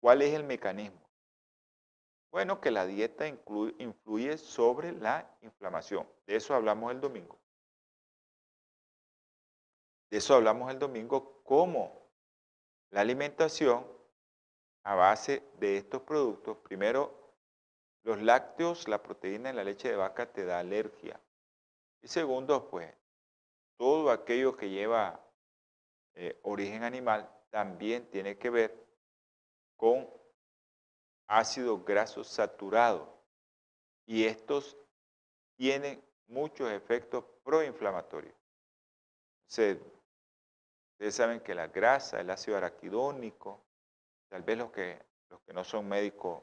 ¿Cuál 0.00 0.22
es 0.22 0.34
el 0.34 0.44
mecanismo? 0.44 1.00
Bueno, 2.30 2.60
que 2.60 2.70
la 2.70 2.86
dieta 2.86 3.26
influye 3.26 4.38
sobre 4.38 4.92
la 4.92 5.36
inflamación. 5.42 6.08
De 6.26 6.36
eso 6.36 6.54
hablamos 6.54 6.90
el 6.90 7.00
domingo. 7.00 7.38
De 10.10 10.16
eso 10.18 10.34
hablamos 10.34 10.70
el 10.70 10.78
domingo, 10.78 11.42
cómo 11.44 12.10
la 12.90 13.02
alimentación 13.02 13.86
a 14.84 14.94
base 14.94 15.42
de 15.58 15.76
estos 15.76 16.02
productos, 16.02 16.58
primero, 16.58 17.22
los 18.02 18.20
lácteos, 18.20 18.88
la 18.88 19.02
proteína 19.02 19.50
en 19.50 19.56
la 19.56 19.64
leche 19.64 19.88
de 19.88 19.96
vaca 19.96 20.32
te 20.32 20.44
da 20.44 20.58
alergia. 20.58 21.20
Y 22.02 22.08
segundo, 22.08 22.68
pues, 22.68 22.92
todo 23.76 24.10
aquello 24.10 24.56
que 24.56 24.70
lleva 24.70 25.24
eh, 26.14 26.38
origen 26.42 26.82
animal 26.82 27.30
también 27.50 28.10
tiene 28.10 28.36
que 28.38 28.50
ver 28.50 28.86
con 29.76 30.08
ácidos 31.28 31.84
grasos 31.84 32.26
saturados. 32.28 33.08
Y 34.06 34.24
estos 34.24 34.76
tienen 35.56 36.02
muchos 36.26 36.70
efectos 36.70 37.24
proinflamatorios. 37.44 38.34
Ustedes 39.46 39.80
saben 41.10 41.40
que 41.40 41.54
la 41.54 41.68
grasa, 41.68 42.20
el 42.20 42.30
ácido 42.30 42.56
araquidónico, 42.56 43.62
tal 44.32 44.42
vez 44.44 44.56
los 44.56 44.70
que, 44.72 44.98
los 45.28 45.42
que 45.42 45.52
no 45.52 45.62
son 45.62 45.86
médicos 45.86 46.42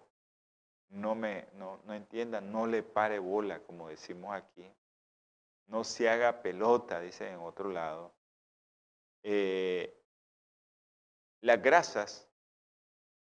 no 0.90 1.16
me 1.16 1.48
no, 1.54 1.82
entiendan, 1.92 2.52
no 2.52 2.68
le 2.68 2.84
pare 2.84 3.18
bola, 3.18 3.64
como 3.64 3.90
decimos 3.90 4.36
aquí. 4.36 4.72
No 5.66 5.84
se 5.84 6.08
haga 6.08 6.44
pelota, 6.44 7.00
dice 7.00 7.28
en 7.28 7.40
otro 7.40 7.72
lado. 7.72 8.14
Eh, 9.24 10.00
las 11.42 11.60
grasas 11.64 12.30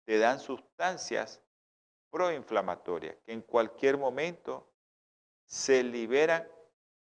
te 0.04 0.18
dan 0.18 0.42
sustancias 0.42 1.42
proinflamatorias 2.10 3.16
que 3.26 3.32
en 3.32 3.44
cualquier 3.44 3.98
momento 3.98 4.70
se 5.46 5.82
liberan 5.82 6.46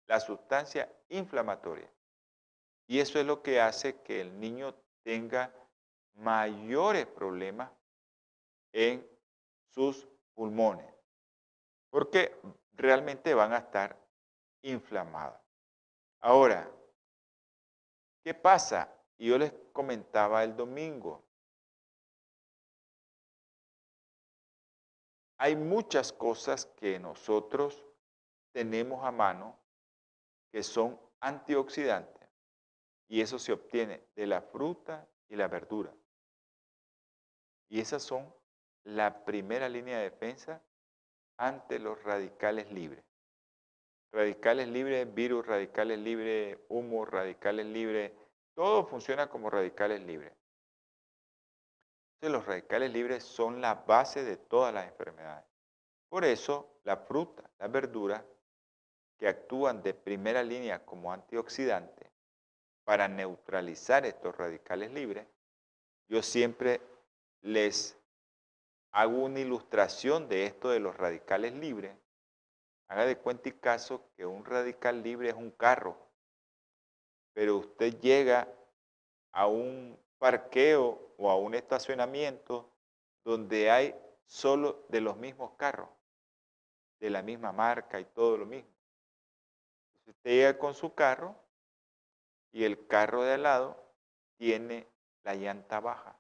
la 0.08 0.22
sustancia 0.22 0.89
inflamatoria. 1.10 1.91
Y 2.88 3.02
eso 3.02 3.19
es 3.19 3.26
lo 3.26 3.43
que 3.43 3.60
hace 3.60 4.00
que 4.02 4.22
el 4.22 4.39
niño 4.39 4.74
tenga 5.04 5.54
mayores 6.19 7.05
problemas 7.08 7.71
en 8.71 9.05
sus 9.73 10.08
pulmones, 10.34 10.93
porque 11.89 12.39
realmente 12.73 13.34
van 13.34 13.53
a 13.53 13.58
estar 13.58 13.97
inflamados. 14.62 15.39
Ahora, 16.21 16.69
¿qué 18.23 18.34
pasa? 18.34 18.93
Yo 19.17 19.38
les 19.38 19.53
comentaba 19.73 20.43
el 20.43 20.55
domingo, 20.55 21.23
hay 25.38 25.55
muchas 25.55 26.12
cosas 26.12 26.65
que 26.65 26.99
nosotros 26.99 27.86
tenemos 28.51 29.05
a 29.05 29.12
mano 29.12 29.58
que 30.51 30.63
son 30.63 30.99
antioxidantes 31.21 32.27
y 33.08 33.21
eso 33.21 33.39
se 33.39 33.53
obtiene 33.53 34.03
de 34.15 34.27
la 34.27 34.41
fruta 34.41 35.08
y 35.29 35.36
la 35.36 35.47
verdura. 35.47 35.93
Y 37.69 37.79
esas 37.79 38.03
son 38.03 38.34
la 38.84 39.23
primera 39.23 39.69
línea 39.69 39.97
de 39.97 40.10
defensa 40.10 40.62
ante 41.38 41.79
los 41.79 42.01
radicales 42.03 42.71
libres. 42.71 43.03
Radicales 44.12 44.67
libres, 44.67 45.13
virus, 45.13 45.45
radicales 45.45 45.99
libres, 45.99 46.58
humo, 46.67 47.05
radicales 47.05 47.67
libres, 47.67 48.12
todo 48.55 48.86
funciona 48.86 49.29
como 49.29 49.49
radicales 49.49 50.01
libres. 50.01 50.34
Entonces, 52.15 52.39
los 52.39 52.45
radicales 52.45 52.91
libres 52.91 53.23
son 53.23 53.62
la 53.62 53.75
base 53.75 54.23
de 54.23 54.36
todas 54.36 54.73
las 54.73 54.88
enfermedades. 54.88 55.45
Por 56.10 56.25
eso, 56.25 56.82
la 56.84 56.97
fruta, 56.97 57.49
las 57.60 57.71
verduras, 57.71 58.23
que 59.17 59.27
actúan 59.27 59.84
de 59.84 59.93
primera 59.93 60.41
línea 60.43 60.84
como 60.86 61.13
antioxidantes 61.13 62.10
para 62.84 63.08
neutralizar 63.08 64.05
estos 64.05 64.36
radicales 64.36 64.91
libres, 64.91 65.27
yo 66.08 66.23
siempre 66.23 66.82
les 67.41 67.97
hago 68.91 69.23
una 69.23 69.39
ilustración 69.39 70.28
de 70.28 70.45
esto 70.45 70.69
de 70.69 70.80
los 70.80 70.95
radicales 70.97 71.54
libres, 71.54 71.95
haga 72.88 73.06
de 73.06 73.17
cuenta 73.17 73.49
y 73.49 73.54
caso 73.54 74.10
que 74.15 74.25
un 74.25 74.43
radical 74.45 75.04
libre 75.04 75.30
es 75.30 75.36
un 75.36 75.52
carro, 75.52 75.97
pero 77.34 77.58
usted 77.58 77.99
llega 77.99 78.47
a 79.32 79.47
un 79.47 79.97
parqueo 80.17 81.13
o 81.17 81.30
a 81.30 81.38
un 81.38 81.54
estacionamiento 81.54 82.69
donde 83.23 83.69
hay 83.69 83.95
solo 84.25 84.86
de 84.89 85.02
los 85.02 85.17
mismos 85.17 85.54
carros, 85.56 85.89
de 86.99 87.10
la 87.10 87.21
misma 87.21 87.52
marca 87.52 87.99
y 87.99 88.06
todo 88.06 88.38
lo 88.38 88.45
mismo. 88.45 88.69
usted 90.06 90.32
llega 90.32 90.58
con 90.58 90.73
su 90.73 90.93
carro 90.93 91.36
y 92.52 92.63
el 92.63 92.88
carro 92.88 93.23
de 93.23 93.34
al 93.34 93.43
lado 93.43 93.93
tiene 94.38 94.88
la 95.23 95.36
llanta 95.36 95.80
baja. 95.80 96.18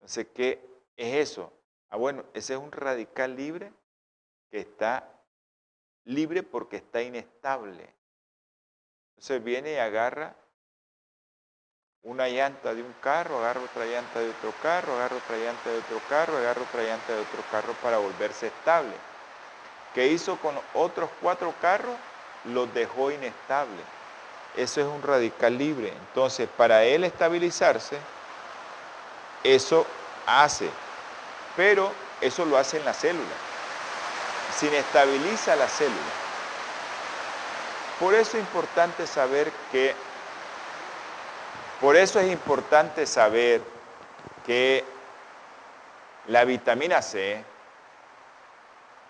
Entonces, 0.00 0.28
¿qué 0.34 0.58
es 0.96 1.30
eso? 1.30 1.52
Ah, 1.90 1.96
bueno, 1.96 2.24
ese 2.32 2.54
es 2.54 2.58
un 2.58 2.72
radical 2.72 3.36
libre 3.36 3.70
que 4.50 4.60
está 4.60 5.06
libre 6.04 6.42
porque 6.42 6.76
está 6.76 7.02
inestable. 7.02 7.94
Entonces 9.10 9.44
viene 9.44 9.74
y 9.74 9.76
agarra 9.76 10.34
una 12.02 12.28
llanta 12.28 12.74
de 12.74 12.82
un 12.82 12.94
carro, 13.02 13.38
agarra 13.38 13.60
otra 13.60 13.84
llanta 13.84 14.20
de 14.20 14.30
otro 14.30 14.52
carro, 14.62 14.94
agarra 14.94 15.16
otra 15.16 15.36
llanta 15.36 15.70
de 15.70 15.78
otro 15.78 16.00
carro, 16.08 16.36
agarra 16.38 16.62
otra 16.62 16.82
llanta 16.82 17.14
de 17.14 17.20
otro 17.20 17.42
carro 17.52 17.74
para 17.82 17.98
volverse 17.98 18.46
estable. 18.46 18.94
¿Qué 19.94 20.06
hizo 20.06 20.38
con 20.38 20.54
otros 20.74 21.10
cuatro 21.20 21.52
carros? 21.60 21.94
Los 22.46 22.72
dejó 22.72 23.10
inestables. 23.10 23.84
Eso 24.56 24.80
es 24.80 24.86
un 24.86 25.02
radical 25.02 25.58
libre. 25.58 25.92
Entonces, 25.92 26.48
para 26.48 26.84
él 26.84 27.04
estabilizarse, 27.04 27.98
eso 29.44 29.86
hace 30.26 30.70
pero 31.56 31.92
eso 32.20 32.44
lo 32.44 32.56
hace 32.56 32.78
en 32.78 32.84
la 32.84 32.94
célula. 32.94 33.36
Se 34.58 34.66
inestabiliza 34.66 35.56
la 35.56 35.68
célula. 35.68 36.00
Por 37.98 38.14
eso 38.14 38.38
es 38.38 38.42
importante 38.42 39.06
saber 39.06 39.52
que, 39.70 39.94
por 41.80 41.96
eso 41.96 42.18
es 42.18 42.32
importante 42.32 43.06
saber 43.06 43.60
que 44.46 44.84
la 46.28 46.44
vitamina 46.44 47.02
C, 47.02 47.44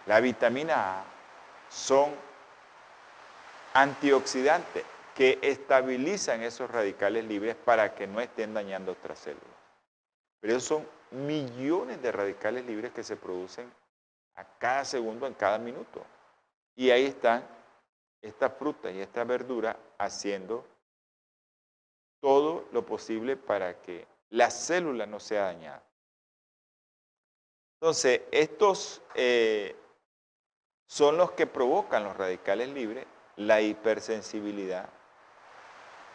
la 0.07 0.19
vitamina 0.21 1.01
A 1.01 1.05
son 1.71 2.12
antioxidantes 3.75 4.85
que 5.14 5.38
estabilizan 5.43 6.43
esos 6.43 6.69
radicales 6.69 7.25
libres 7.27 7.55
para 7.55 7.95
que 7.95 8.09
no 8.09 8.21
estén 8.21 8.55
dañando 8.55 8.90
otras 8.93 9.21
células. 9.21 9.50
Pero 10.40 10.59
son 10.61 10.87
millones 11.11 12.00
de 12.03 12.12
radicales 12.12 12.64
libres 12.64 12.92
que 12.92 13.05
se 13.05 13.16
producen 13.16 13.70
a 14.37 14.44
cada 14.59 14.85
segundo, 14.85 15.26
en 15.26 15.35
cada 15.35 15.59
minuto. 15.59 16.05
Y 16.76 16.90
ahí 16.90 17.07
están 17.07 17.46
esta 18.22 18.50
fruta 18.50 18.90
y 18.90 19.00
esta 19.00 19.24
verdura 19.24 19.76
haciendo 19.98 20.64
todo 22.20 22.68
lo 22.72 22.85
posible 22.85 23.37
para 23.37 23.81
que 23.81 24.07
la 24.31 24.50
célula 24.50 25.07
no 25.07 25.20
sea 25.20 25.44
dañada. 25.44 25.83
Entonces, 27.81 28.22
estos 28.31 29.03
eh, 29.14 29.74
son 30.87 31.16
los 31.16 31.33
que 31.33 31.46
provocan 31.46 32.05
los 32.05 32.16
radicales 32.16 32.68
libres, 32.68 33.07
la 33.37 33.62
hipersensibilidad, 33.62 34.88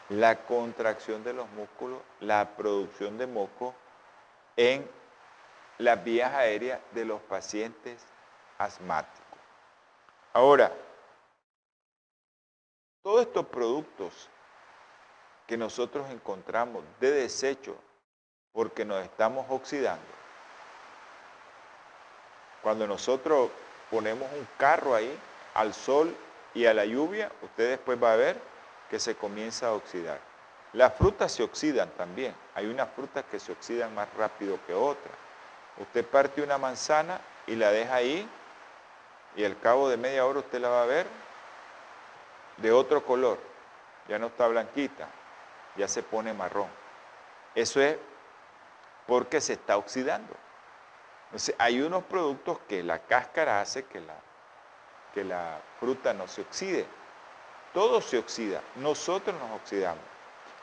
la 0.10 0.46
contracción 0.46 1.24
de 1.24 1.34
los 1.34 1.50
músculos, 1.52 2.02
la 2.20 2.56
producción 2.56 3.18
de 3.18 3.26
moco, 3.26 3.74
en 4.58 4.90
las 5.78 6.04
vías 6.04 6.34
aéreas 6.34 6.80
de 6.92 7.06
los 7.06 7.22
pacientes 7.22 8.06
asmáticos. 8.58 9.40
Ahora, 10.34 10.72
todos 13.02 13.22
estos 13.22 13.46
productos 13.48 14.30
que 15.48 15.58
nosotros 15.58 16.10
encontramos 16.10 16.84
de 17.00 17.12
desecho 17.12 17.76
porque 18.52 18.86
nos 18.86 19.04
estamos 19.04 19.46
oxidando, 19.50 20.06
cuando 22.62 22.88
nosotros 22.88 23.52
ponemos 23.92 24.32
un 24.34 24.48
carro 24.58 24.96
ahí 24.96 25.16
al 25.54 25.74
sol 25.74 26.16
y 26.54 26.66
a 26.66 26.74
la 26.74 26.86
lluvia, 26.86 27.32
usted 27.42 27.72
después 27.72 28.02
va 28.02 28.14
a 28.14 28.16
ver 28.16 28.42
que 28.90 29.00
se 29.00 29.16
comienza 29.16 29.68
a 29.68 29.74
oxidar. 29.74 30.20
Las 30.76 30.94
frutas 30.94 31.32
se 31.32 31.42
oxidan 31.42 31.90
también. 31.92 32.36
Hay 32.54 32.66
unas 32.66 32.90
frutas 32.90 33.24
que 33.32 33.40
se 33.40 33.54
oxidan 33.54 33.96
más 33.96 34.14
rápido 34.16 34.60
que 34.68 34.74
otras. 34.74 35.14
Usted 35.78 36.06
parte 36.06 36.42
una 36.42 36.58
manzana 36.58 37.22
y 37.48 37.56
la 37.56 37.72
deja 37.72 37.96
ahí 37.96 38.30
y 39.38 39.46
al 39.46 39.58
cabo 39.58 39.88
de 39.88 39.96
media 39.96 40.26
hora 40.26 40.40
usted 40.40 40.60
la 40.60 40.68
va 40.68 40.84
a 40.84 40.86
ver 40.86 41.08
de 42.58 42.74
otro 42.74 43.06
color. 43.06 43.40
Ya 44.10 44.20
no 44.20 44.28
está 44.28 44.48
blanquita, 44.48 45.08
ya 45.78 45.88
se 45.88 46.04
pone 46.04 46.34
marrón. 46.34 46.68
Eso 47.56 47.80
es 47.80 47.98
porque 49.08 49.40
se 49.40 49.54
está 49.54 49.78
oxidando. 49.78 50.36
Entonces, 51.28 51.56
hay 51.58 51.82
unos 51.82 52.04
productos 52.04 52.60
que 52.68 52.84
la 52.84 53.00
cáscara 53.00 53.62
hace 53.62 53.86
que 53.86 54.02
la, 54.02 54.16
que 55.14 55.24
la 55.24 55.58
fruta 55.80 56.14
no 56.14 56.28
se 56.28 56.42
oxide. 56.42 56.86
Todo 57.74 58.02
se 58.02 58.18
oxida, 58.18 58.62
nosotros 58.76 59.34
nos 59.40 59.52
oxidamos. 59.62 60.15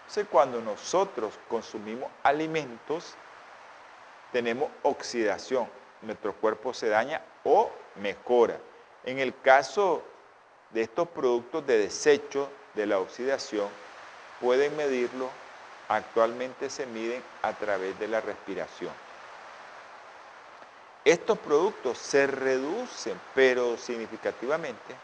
Entonces, 0.03 0.27
cuando 0.31 0.61
nosotros 0.61 1.39
consumimos 1.49 2.11
alimentos, 2.23 3.17
tenemos 4.31 4.71
oxidación. 4.83 5.71
Nuestro 6.03 6.35
cuerpo 6.35 6.75
se 6.75 6.89
daña 6.89 7.25
o 7.45 7.93
mejora. 7.97 8.61
En 9.05 9.19
el 9.19 9.41
caso 9.41 10.05
de 10.71 10.83
estos 10.83 11.09
productos 11.09 11.67
de 11.67 11.79
desecho 11.79 12.53
de 12.75 12.87
la 12.87 12.99
oxidación, 12.99 13.71
pueden 14.39 14.77
medirlo, 14.77 15.33
actualmente 15.89 16.69
se 16.71 16.87
miden 16.87 17.25
a 17.43 17.53
través 17.55 17.99
de 17.99 18.09
la 18.09 18.21
respiración. 18.21 18.95
Estos 21.05 21.39
productos 21.39 21.99
se 21.99 22.27
reducen, 22.27 23.21
pero 23.35 23.77
significativamente, 23.77 24.97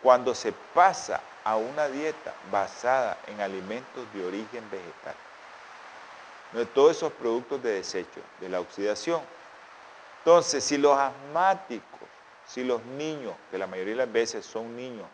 cuando 0.00 0.34
se 0.34 0.52
pasa 0.52 1.22
a 1.44 1.56
una 1.56 1.88
dieta 1.88 2.34
basada 2.50 3.18
en 3.26 3.40
alimentos 3.40 4.06
de 4.14 4.24
origen 4.24 4.68
vegetal. 4.70 5.14
De 6.52 6.66
todos 6.66 6.96
esos 6.96 7.12
productos 7.12 7.62
de 7.62 7.72
desecho, 7.72 8.20
de 8.40 8.48
la 8.48 8.60
oxidación. 8.60 9.20
Entonces, 10.18 10.64
si 10.64 10.78
los 10.78 10.96
asmáticos, 10.96 12.08
si 12.46 12.64
los 12.64 12.82
niños, 12.84 13.34
que 13.50 13.58
la 13.58 13.66
mayoría 13.66 13.92
de 13.92 13.98
las 13.98 14.12
veces 14.12 14.46
son 14.46 14.74
niños, 14.74 15.06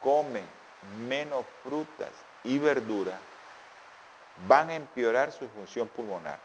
comen 0.00 0.46
menos 1.06 1.44
frutas 1.62 2.10
y 2.44 2.58
verduras, 2.58 3.18
van 4.48 4.70
a 4.70 4.74
empeorar 4.74 5.32
su 5.32 5.48
función 5.48 5.88
pulmonar. 5.88 6.38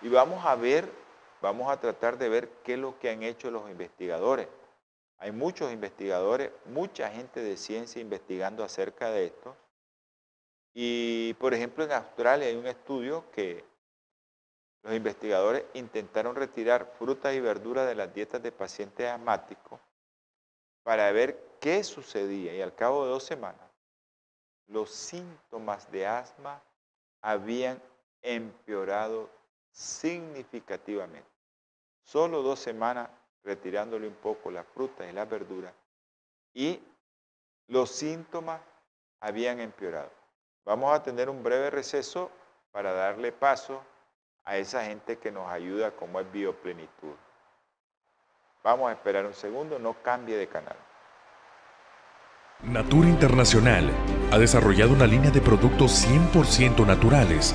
Y 0.00 0.08
vamos 0.08 0.44
a 0.44 0.54
ver, 0.54 0.90
vamos 1.42 1.70
a 1.70 1.78
tratar 1.78 2.16
de 2.16 2.28
ver 2.28 2.48
qué 2.64 2.74
es 2.74 2.78
lo 2.78 2.98
que 2.98 3.10
han 3.10 3.22
hecho 3.22 3.50
los 3.50 3.68
investigadores. 3.68 4.48
Hay 5.18 5.32
muchos 5.32 5.72
investigadores, 5.72 6.50
mucha 6.66 7.10
gente 7.10 7.40
de 7.42 7.56
ciencia 7.56 8.00
investigando 8.00 8.62
acerca 8.62 9.10
de 9.10 9.26
esto. 9.26 9.56
Y, 10.74 11.34
por 11.34 11.54
ejemplo, 11.54 11.84
en 11.84 11.92
Australia 11.92 12.48
hay 12.48 12.56
un 12.56 12.66
estudio 12.66 13.30
que 13.30 13.64
los 14.82 14.94
investigadores 14.94 15.64
intentaron 15.74 16.36
retirar 16.36 16.92
frutas 16.98 17.34
y 17.34 17.40
verduras 17.40 17.86
de 17.88 17.94
las 17.94 18.12
dietas 18.12 18.42
de 18.42 18.52
pacientes 18.52 19.08
asmáticos 19.08 19.80
para 20.82 21.10
ver 21.12 21.56
qué 21.60 21.82
sucedía. 21.82 22.54
Y 22.54 22.60
al 22.60 22.74
cabo 22.74 23.04
de 23.04 23.10
dos 23.10 23.24
semanas, 23.24 23.68
los 24.68 24.90
síntomas 24.90 25.90
de 25.90 26.06
asma 26.06 26.62
habían 27.22 27.82
empeorado 28.22 29.30
significativamente. 29.72 31.28
Solo 32.02 32.42
dos 32.42 32.60
semanas 32.60 33.08
retirándole 33.46 34.08
un 34.08 34.14
poco 34.14 34.50
las 34.50 34.66
frutas 34.66 35.06
y 35.08 35.12
las 35.12 35.30
verduras 35.30 35.72
y 36.52 36.80
los 37.68 37.90
síntomas 37.90 38.60
habían 39.20 39.60
empeorado. 39.60 40.10
Vamos 40.64 40.92
a 40.92 41.02
tener 41.02 41.30
un 41.30 41.42
breve 41.42 41.70
receso 41.70 42.30
para 42.72 42.92
darle 42.92 43.30
paso 43.30 43.82
a 44.44 44.56
esa 44.56 44.84
gente 44.84 45.18
que 45.18 45.30
nos 45.30 45.48
ayuda 45.48 45.92
como 45.92 46.20
es 46.20 46.30
bioplenitud. 46.30 47.14
Vamos 48.64 48.90
a 48.90 48.92
esperar 48.92 49.24
un 49.24 49.34
segundo, 49.34 49.78
no 49.78 49.94
cambie 50.02 50.36
de 50.36 50.48
canal. 50.48 50.76
Natura 52.62 53.08
Internacional 53.08 53.90
ha 54.32 54.38
desarrollado 54.38 54.92
una 54.92 55.06
línea 55.06 55.30
de 55.30 55.40
productos 55.40 56.04
100% 56.06 56.86
naturales 56.86 57.54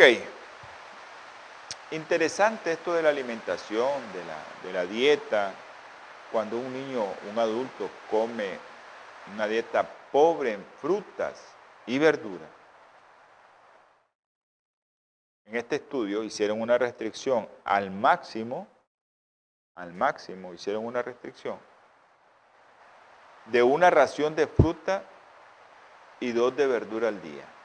Ok, 0.00 0.06
interesante 1.90 2.72
esto 2.72 2.94
de 2.94 3.02
la 3.02 3.10
alimentación, 3.10 4.00
de 4.14 4.24
la, 4.24 4.38
de 4.62 4.72
la 4.72 4.86
dieta, 4.90 5.52
cuando 6.32 6.56
un 6.56 6.72
niño, 6.72 7.04
un 7.30 7.38
adulto 7.38 7.90
come 8.10 8.58
una 9.34 9.46
dieta 9.46 9.86
pobre 10.10 10.54
en 10.54 10.64
frutas 10.80 11.54
y 11.84 11.98
verduras. 11.98 12.48
En 15.44 15.56
este 15.56 15.76
estudio 15.76 16.22
hicieron 16.22 16.62
una 16.62 16.78
restricción 16.78 17.46
al 17.64 17.90
máximo, 17.90 18.68
al 19.74 19.92
máximo 19.92 20.54
hicieron 20.54 20.86
una 20.86 21.02
restricción 21.02 21.58
de 23.44 23.62
una 23.62 23.90
ración 23.90 24.34
de 24.34 24.46
fruta 24.46 25.04
y 26.20 26.32
dos 26.32 26.56
de 26.56 26.66
verdura 26.66 27.08
al 27.08 27.20
día. 27.20 27.59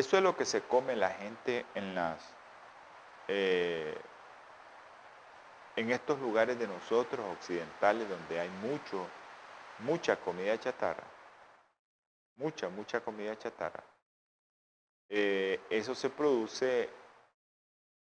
Eso 0.00 0.16
es 0.16 0.22
lo 0.22 0.34
que 0.34 0.46
se 0.46 0.62
come 0.62 0.96
la 0.96 1.10
gente 1.10 1.66
en 1.74 1.94
las 1.94 2.26
eh, 3.28 3.94
en 5.76 5.90
estos 5.90 6.18
lugares 6.18 6.58
de 6.58 6.66
nosotros 6.66 7.20
occidentales 7.36 8.08
donde 8.08 8.40
hay 8.40 8.48
mucho, 8.48 9.06
mucha 9.80 10.16
comida 10.16 10.58
chatarra, 10.58 11.04
mucha, 12.36 12.70
mucha 12.70 13.02
comida 13.02 13.36
chatarra, 13.36 13.84
eh, 15.10 15.60
eso 15.68 15.94
se 15.94 16.08
produce 16.08 16.88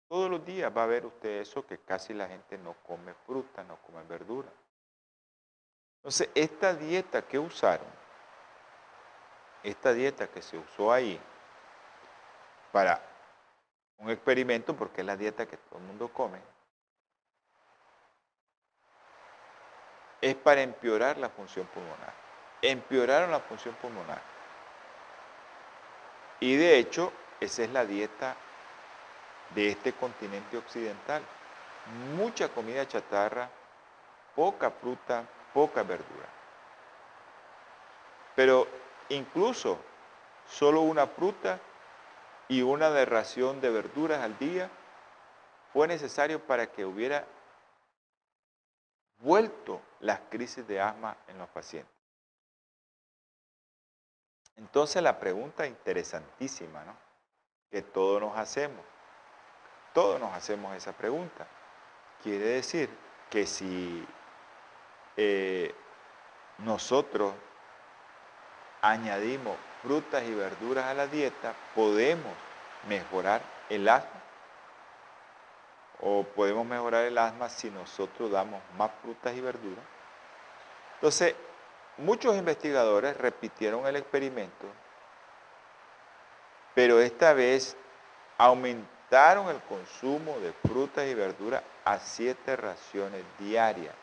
todos 0.07 0.31
los 0.31 0.47
días. 0.47 0.73
Va 0.75 0.85
a 0.85 0.87
ver 0.87 1.05
usted 1.05 1.41
eso 1.41 1.67
que 1.67 1.79
casi 1.79 2.15
la 2.15 2.29
gente 2.29 2.57
no 2.59 2.75
come 2.87 3.13
fruta, 3.27 3.65
no 3.65 3.77
come 3.79 4.05
verdura. 4.05 4.53
Entonces, 5.97 6.31
esta 6.37 6.75
dieta 6.75 7.23
que 7.23 7.41
usaron, 7.41 7.91
esta 9.65 9.93
dieta 9.93 10.29
que 10.29 10.43
se 10.43 10.57
usó 10.57 10.93
ahí 10.93 11.21
para 12.73 13.01
un 13.99 14.11
experimento, 14.11 14.77
porque 14.77 15.01
es 15.01 15.07
la 15.07 15.17
dieta 15.17 15.47
que 15.47 15.57
todo 15.57 15.79
el 15.79 15.87
mundo 15.87 16.09
come, 16.09 16.41
es 20.21 20.35
para 20.35 20.63
empeorar 20.63 21.17
la 21.19 21.29
función 21.29 21.67
pulmonar. 21.67 22.13
Empeoraron 22.61 23.31
la 23.31 23.41
función 23.41 23.75
pulmonar. 23.77 24.21
Y 26.41 26.57
de 26.57 26.79
hecho, 26.79 27.13
esa 27.41 27.63
es 27.63 27.71
la 27.71 27.85
dieta 27.85 28.37
de 29.55 29.69
este 29.69 29.93
continente 29.93 30.57
occidental. 30.57 31.23
Mucha 32.17 32.49
comida 32.49 32.87
chatarra, 32.87 33.49
poca 34.35 34.71
fruta, 34.71 35.25
poca 35.55 35.83
verdura. 35.83 36.27
Pero 38.37 38.69
incluso 39.09 39.79
solo 40.49 40.83
una 40.83 41.07
fruta 41.07 41.59
y 42.49 42.63
una 42.63 42.91
de 42.91 43.05
ración 43.05 43.61
de 43.61 43.71
verduras 43.71 44.23
al 44.23 44.39
día 44.39 44.71
fue 45.73 45.87
necesario 45.87 46.41
para 46.45 46.73
que 46.73 46.85
hubiera 46.85 47.27
vuelto 49.19 49.83
las 50.01 50.21
crisis 50.31 50.67
de 50.67 50.81
asma 50.81 51.17
en 51.29 51.39
los 51.39 51.49
pacientes. 51.49 51.93
Entonces 54.57 55.03
la 55.03 55.21
pregunta 55.21 55.67
interesantísima, 55.67 56.85
¿no? 56.85 56.97
Que 57.71 57.83
todos 57.83 58.21
nos 58.21 58.37
hacemos, 58.37 58.85
todos 59.93 60.19
nos 60.19 60.33
hacemos 60.33 60.75
esa 60.75 60.93
pregunta. 60.93 61.47
Quiere 62.23 62.45
decir 62.47 62.89
que 63.31 63.47
si 63.47 64.07
eh, 65.17 65.75
nosotros 66.59 67.35
añadimos 68.81 69.57
frutas 69.83 70.25
y 70.25 70.35
verduras 70.35 70.87
a 70.87 70.95
la 70.95 71.07
dieta, 71.07 71.55
podemos 71.75 72.33
mejorar 72.89 73.43
el 73.69 73.89
asma 73.89 74.19
o 76.01 76.23
podemos 76.23 76.65
mejorar 76.65 77.05
el 77.05 77.19
asma 77.19 77.49
si 77.49 77.71
nosotros 77.71 78.31
damos 78.31 78.63
más 78.77 78.91
frutas 79.03 79.35
y 79.35 79.41
verduras. 79.41 79.85
Entonces, 80.95 81.35
muchos 81.97 82.37
investigadores 82.37 83.17
repitieron 83.17 83.87
el 83.87 83.97
experimento, 83.97 84.67
pero 86.75 87.01
esta 87.01 87.33
vez 87.33 87.77
limitaron 88.39 89.49
el 89.49 89.61
consumo 89.63 90.39
de 90.39 90.53
frutas 90.53 91.07
y 91.07 91.15
verduras 91.15 91.63
a 91.85 91.99
siete 91.99 92.57
raciones 92.57 93.25
diarias. 93.39 93.95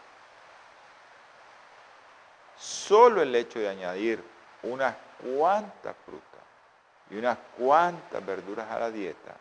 Solo 2.57 3.21
el 3.21 3.35
hecho 3.35 3.59
de 3.59 3.69
añadir 3.69 4.23
unas 4.63 4.95
cuantas 5.21 5.95
frutas 6.05 6.41
y 7.09 7.17
unas 7.17 7.37
cuantas 7.57 8.25
verduras 8.25 8.69
a 8.71 8.79
la 8.79 8.91
dieta, 8.91 9.35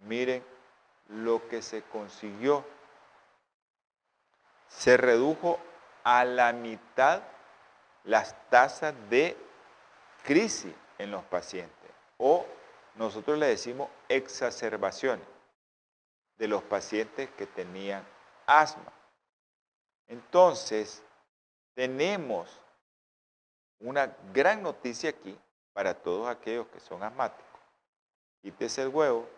miren 0.00 0.44
lo 1.08 1.48
que 1.48 1.62
se 1.62 1.82
consiguió. 1.82 2.64
Se 4.68 4.96
redujo 4.96 5.58
a 6.04 6.24
la 6.24 6.52
mitad 6.52 7.22
las 8.04 8.34
tasas 8.48 8.94
de 9.10 9.36
crisis 10.24 10.74
en 10.98 11.10
los 11.10 11.24
pacientes 11.24 11.90
o 12.18 12.44
nosotros 12.96 13.38
le 13.38 13.46
decimos 13.46 13.88
exacerbaciones 14.08 15.26
de 16.36 16.48
los 16.48 16.62
pacientes 16.62 17.30
que 17.30 17.46
tenían 17.46 18.04
asma. 18.46 18.92
Entonces, 20.08 21.02
tenemos 21.74 22.48
una 23.80 24.16
gran 24.32 24.62
noticia 24.62 25.10
aquí 25.10 25.38
para 25.72 25.94
todos 25.94 26.28
aquellos 26.28 26.66
que 26.68 26.80
son 26.80 27.02
asmáticos. 27.02 27.60
Quítese 28.42 28.82
el 28.82 28.88
huevo, 28.88 29.28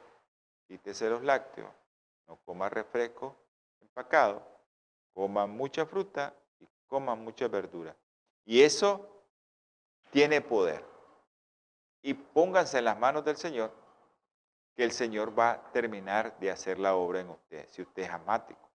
quítese 0.66 1.08
los 1.10 1.22
lácteos, 1.22 1.70
no 2.26 2.36
coma 2.44 2.68
refresco 2.68 3.36
empacado, 3.80 4.42
coma 5.12 5.46
mucha 5.46 5.84
fruta 5.84 6.34
y 6.58 6.68
coma 6.86 7.14
mucha 7.14 7.48
verdura. 7.48 7.94
Y 8.44 8.62
eso 8.62 9.06
tiene 10.10 10.40
poder 10.40 10.84
y 12.02 12.14
pónganse 12.14 12.78
en 12.78 12.86
las 12.86 12.98
manos 12.98 13.24
del 13.24 13.36
Señor, 13.36 13.72
que 14.74 14.84
el 14.84 14.92
Señor 14.92 15.38
va 15.38 15.50
a 15.50 15.72
terminar 15.72 16.38
de 16.38 16.50
hacer 16.50 16.78
la 16.78 16.94
obra 16.94 17.20
en 17.20 17.30
usted. 17.30 17.68
Si 17.68 17.82
usted 17.82 18.04
es 18.04 18.10
asmático, 18.10 18.70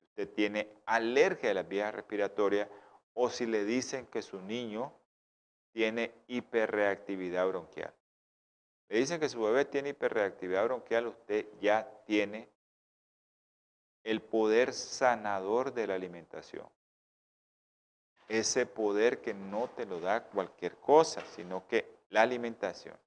si 0.00 0.06
usted 0.06 0.34
tiene 0.34 0.82
alergia 0.86 1.50
a 1.50 1.54
las 1.54 1.68
vías 1.68 1.94
respiratorias 1.94 2.68
o 3.18 3.30
si 3.30 3.46
le 3.46 3.64
dicen 3.64 4.06
que 4.06 4.20
su 4.20 4.40
niño 4.42 4.92
tiene 5.72 6.12
hiperreactividad 6.28 7.48
bronquial. 7.48 7.92
Le 8.88 8.98
dicen 8.98 9.18
que 9.18 9.28
su 9.28 9.42
bebé 9.42 9.64
tiene 9.64 9.90
hiperreactividad 9.90 10.64
bronquial, 10.64 11.06
usted 11.06 11.46
ya 11.58 11.88
tiene 12.04 12.48
el 14.04 14.20
poder 14.20 14.74
sanador 14.74 15.72
de 15.72 15.86
la 15.86 15.94
alimentación. 15.94 16.68
Ese 18.28 18.66
poder 18.66 19.22
que 19.22 19.32
no 19.32 19.70
te 19.70 19.86
lo 19.86 19.98
da 19.98 20.22
cualquier 20.22 20.76
cosa, 20.76 21.24
sino 21.34 21.66
que 21.66 21.88
la 22.10 22.20
alimentación. 22.20 22.98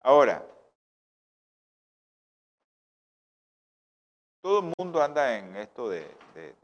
Ahora, 0.00 0.46
todo 4.42 4.58
el 4.60 4.74
mundo 4.78 5.02
anda 5.02 5.38
en 5.38 5.56
esto 5.56 5.88
de, 5.88 6.02
de, 6.34 6.54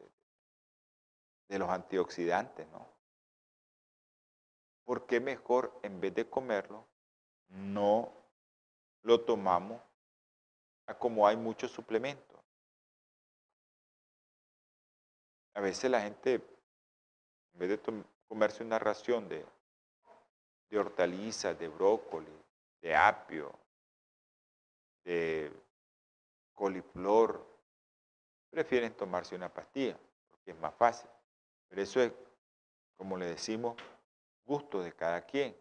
los 1.59 1.69
antioxidantes, 1.69 2.67
¿no? 2.69 2.87
¿Por 4.85 5.07
qué 5.07 5.21
mejor 5.21 5.79
en 5.83 6.01
vez 6.01 6.15
de 6.15 6.29
comerlo, 6.29 6.87
no 7.49 8.13
lo 9.03 9.21
tomamos 9.21 9.81
como 10.99 11.27
hay 11.27 11.37
muchos 11.37 11.71
suplementos? 11.71 12.39
A 15.55 15.61
veces 15.61 15.91
la 15.91 16.03
gente, 16.03 16.35
en 16.35 17.59
vez 17.59 17.69
de 17.71 18.05
comerse 18.29 18.63
una 18.63 18.79
ración 18.79 19.29
de 19.29 19.47
de 20.75 20.81
hortalizas, 20.81 21.57
de 21.59 21.69
brócoli, 21.69 22.37
de 22.83 22.97
apio, 22.97 23.53
de 25.05 25.53
coliflor, 26.53 27.47
prefieren 28.51 28.93
tomarse 28.95 29.37
una 29.37 29.49
pastilla, 29.49 29.97
porque 30.31 30.51
es 30.51 30.59
más 30.59 30.75
fácil. 30.75 31.09
Pero 31.75 31.83
eso 31.83 32.01
es, 32.01 32.13
como 32.97 33.17
le 33.17 33.27
decimos, 33.27 33.75
gusto 34.47 34.81
de 34.81 34.93
cada 34.93 35.23
quien. 35.23 35.57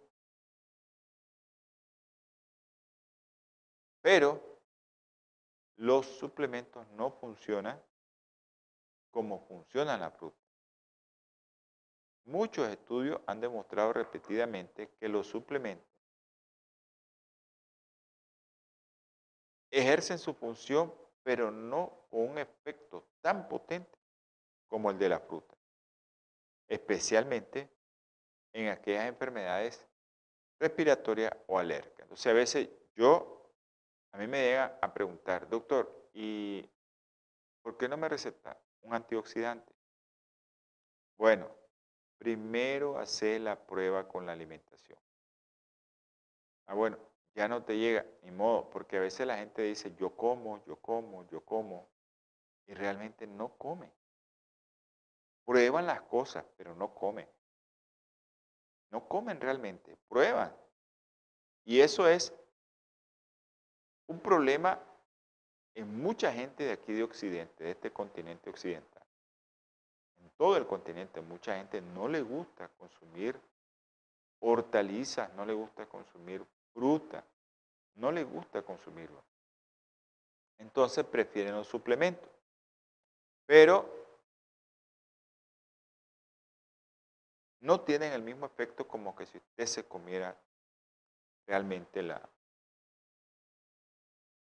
Pero 4.00 4.62
los 5.78 6.06
suplementos 6.06 6.88
no 6.90 7.10
funcionan 7.10 7.84
como 9.10 9.40
funciona 9.48 9.98
la 9.98 10.12
fruta. 10.12 10.38
Muchos 12.26 12.70
estudios 12.70 13.20
han 13.26 13.42
demostrado 13.42 13.94
repetidamente 13.94 14.92
que 15.00 15.10
los 15.10 15.26
suplementos 15.26 15.90
ejercen 19.72 20.20
su 20.20 20.36
función, 20.36 20.94
pero 21.24 21.50
no 21.50 22.06
con 22.12 22.30
un 22.30 22.38
efecto 22.38 23.04
tan 23.20 23.50
potente 23.50 23.98
como 24.68 24.92
el 24.92 25.00
de 25.00 25.10
la 25.10 25.20
fruta, 25.20 25.58
especialmente 26.74 27.70
en 28.52 28.70
aquellas 28.70 29.06
enfermedades 29.06 29.88
respiratorias 30.60 31.32
o 31.48 31.60
alérgicas. 31.60 32.02
Entonces, 32.02 32.28
a 32.28 32.34
veces 32.34 32.70
yo, 32.96 33.52
a 34.12 34.18
mí 34.18 34.28
me 34.28 34.42
llega 34.42 34.78
a 34.82 34.94
preguntar, 34.94 35.48
doctor, 35.50 36.10
¿y 36.14 36.68
por 37.62 37.78
qué 37.78 37.88
no 37.88 37.98
me 37.98 38.10
receta 38.10 38.60
un 38.82 38.94
antioxidante? 38.94 39.74
Bueno, 41.18 41.50
primero 42.18 42.98
hacer 42.98 43.42
la 43.42 43.56
prueba 43.56 44.08
con 44.08 44.26
la 44.26 44.34
alimentación. 44.34 45.00
Ah, 46.66 46.74
bueno, 46.74 46.98
ya 47.36 47.48
no 47.48 47.64
te 47.64 47.78
llega, 47.78 48.06
ni 48.24 48.32
modo, 48.32 48.70
porque 48.70 48.98
a 48.98 49.02
veces 49.02 49.28
la 49.28 49.38
gente 49.38 49.62
dice, 49.62 49.94
yo 49.96 50.16
como, 50.16 50.64
yo 50.66 50.78
como, 50.78 51.28
yo 51.28 51.42
como, 51.42 51.90
y 52.66 52.74
realmente 52.74 53.28
no 53.28 53.58
come. 53.58 53.92
Prueban 55.46 55.86
las 55.86 56.02
cosas, 56.02 56.46
pero 56.58 56.76
no 56.76 56.94
comen. 56.94 57.28
No 58.92 59.08
comen 59.08 59.40
realmente, 59.42 59.98
prueban. 60.08 60.56
Y 61.66 61.82
eso 61.82 62.08
es 62.08 62.34
un 64.08 64.20
problema 64.20 64.80
en 65.76 66.02
mucha 66.02 66.32
gente 66.32 66.64
de 66.64 66.74
aquí 66.74 66.94
de 66.94 67.04
Occidente, 67.04 67.64
de 67.64 67.72
este 67.72 67.92
continente 67.92 68.50
occidental 68.50 69.04
todo 70.38 70.58
el 70.58 70.66
continente, 70.66 71.22
mucha 71.22 71.56
gente 71.56 71.82
no 71.82 72.08
le 72.08 72.22
gusta 72.22 72.68
consumir 72.78 73.40
hortalizas, 74.40 75.34
no 75.36 75.46
le 75.46 75.54
gusta 75.54 75.86
consumir 75.86 76.46
fruta, 76.74 77.24
no 77.96 78.12
le 78.12 78.24
gusta 78.24 78.62
consumirlo. 78.62 79.24
Entonces 80.58 81.06
prefieren 81.06 81.56
los 81.56 81.68
suplementos. 81.68 82.30
Pero 83.46 84.03
no 87.64 87.80
tienen 87.80 88.12
el 88.12 88.22
mismo 88.22 88.46
efecto 88.46 88.86
como 88.86 89.16
que 89.16 89.26
si 89.26 89.38
usted 89.38 89.66
se 89.66 89.88
comiera 89.88 90.38
realmente 91.48 92.04
la, 92.04 92.22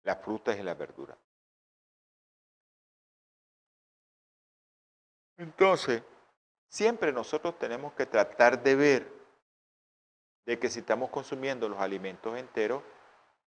las 0.04 0.24
frutas 0.24 0.58
y 0.58 0.64
las 0.64 0.78
verduras. 0.78 1.18
Entonces, 5.38 6.04
siempre 6.70 7.12
nosotros 7.12 7.60
tenemos 7.60 7.94
que 7.94 8.06
tratar 8.06 8.64
de 8.64 8.76
ver 8.76 9.14
de 10.46 10.58
que 10.58 10.70
si 10.70 10.80
estamos 10.80 11.10
consumiendo 11.10 11.68
los 11.68 11.80
alimentos 11.80 12.38
enteros 12.38 12.82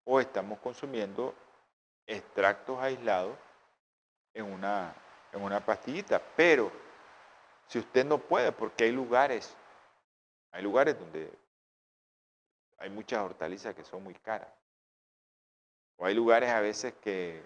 o 0.05 0.21
estamos 0.21 0.59
consumiendo 0.61 1.35
extractos 2.07 2.79
aislados 2.81 3.37
en 4.33 4.51
una, 4.51 4.95
en 5.33 5.43
una 5.43 5.61
pastillita. 5.65 6.19
Pero 6.35 6.73
si 7.71 7.79
usted 7.79 8.05
no 8.05 8.19
puede, 8.19 8.51
porque 8.51 8.83
hay 8.83 8.91
lugares, 8.91 9.57
hay 10.51 10.61
lugares 10.61 10.99
donde 10.99 11.33
hay 12.79 12.91
muchas 12.91 13.21
hortalizas 13.21 13.77
que 13.77 13.85
son 13.85 14.03
muy 14.03 14.15
caras. 14.15 14.53
O 15.95 16.05
hay 16.05 16.13
lugares 16.13 16.51
a 16.51 16.61
veces 16.61 16.95
que 16.95 17.41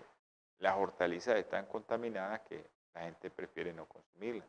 las 0.61 0.77
hortalizas 0.79 1.37
están 1.37 1.67
contaminadas 1.67 2.41
que 2.41 2.67
la 2.95 3.03
gente 3.03 3.31
prefiere 3.31 3.75
no 3.75 3.87
consumirla. 3.87 4.47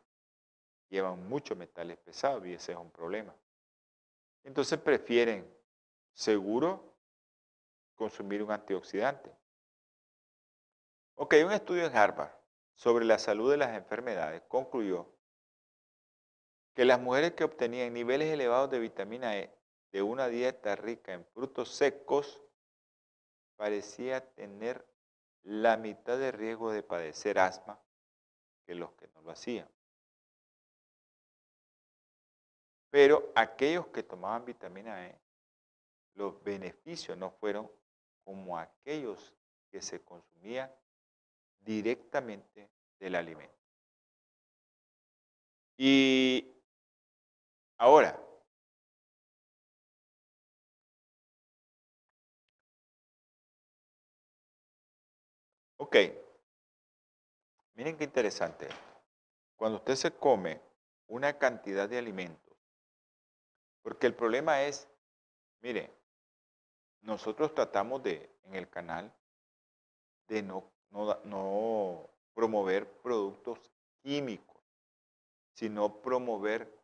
Llevan 0.87 1.27
muchos 1.27 1.57
metales 1.57 1.97
pesados 1.97 2.45
y 2.45 2.53
ese 2.53 2.71
es 2.71 2.77
un 2.77 2.89
problema. 2.89 3.35
Entonces 4.45 4.79
prefieren 4.79 5.45
seguro 6.13 6.95
consumir 7.95 8.41
un 8.41 8.51
antioxidante. 8.51 9.29
Ok, 11.15 11.35
un 11.45 11.51
estudio 11.51 11.85
en 11.85 11.97
Harvard 11.97 12.31
sobre 12.75 13.03
la 13.03 13.19
salud 13.19 13.51
de 13.51 13.57
las 13.57 13.75
enfermedades 13.75 14.41
concluyó 14.47 15.14
que 16.75 16.83
las 16.83 16.99
mujeres 16.99 17.33
que 17.33 17.45
obtenían 17.45 17.93
niveles 17.93 18.31
elevados 18.31 18.69
de 18.69 18.79
vitamina 18.79 19.37
E 19.37 19.49
de 19.93 20.01
una 20.01 20.27
dieta 20.27 20.75
rica 20.75 21.13
en 21.13 21.25
frutos 21.25 21.69
secos 21.69 22.43
parecía 23.55 24.29
tener 24.33 24.85
la 25.43 25.77
mitad 25.77 26.17
de 26.17 26.33
riesgo 26.33 26.71
de 26.71 26.83
padecer 26.83 27.39
asma 27.39 27.79
que 28.65 28.75
los 28.75 28.91
que 28.93 29.07
no 29.07 29.21
lo 29.21 29.31
hacían. 29.31 29.69
Pero 32.89 33.31
aquellos 33.35 33.87
que 33.87 34.03
tomaban 34.03 34.43
vitamina 34.43 35.07
E, 35.07 35.17
los 36.15 36.43
beneficios 36.43 37.17
no 37.17 37.31
fueron 37.31 37.71
como 38.25 38.57
aquellos 38.57 39.33
que 39.69 39.81
se 39.81 40.03
consumían 40.03 40.69
directamente 41.59 42.69
del 42.99 43.15
alimento. 43.15 43.55
Y 45.77 46.54
ahora, 47.77 48.19
ok, 55.77 55.95
miren 57.75 57.97
qué 57.97 58.03
interesante. 58.03 58.67
Cuando 59.55 59.77
usted 59.77 59.95
se 59.95 60.11
come 60.11 60.61
una 61.07 61.37
cantidad 61.37 61.87
de 61.87 61.97
alimentos, 61.97 62.57
porque 63.81 64.07
el 64.07 64.15
problema 64.15 64.63
es, 64.63 64.87
mire, 65.61 65.93
nosotros 67.01 67.53
tratamos 67.53 68.01
de, 68.03 68.29
en 68.45 68.55
el 68.55 68.69
canal, 68.69 69.13
de 70.27 70.41
no, 70.41 70.71
no, 70.89 71.19
no 71.23 72.09
promover 72.33 72.89
productos 73.01 73.71
químicos, 74.01 74.61
sino 75.53 76.01
promover 76.01 76.74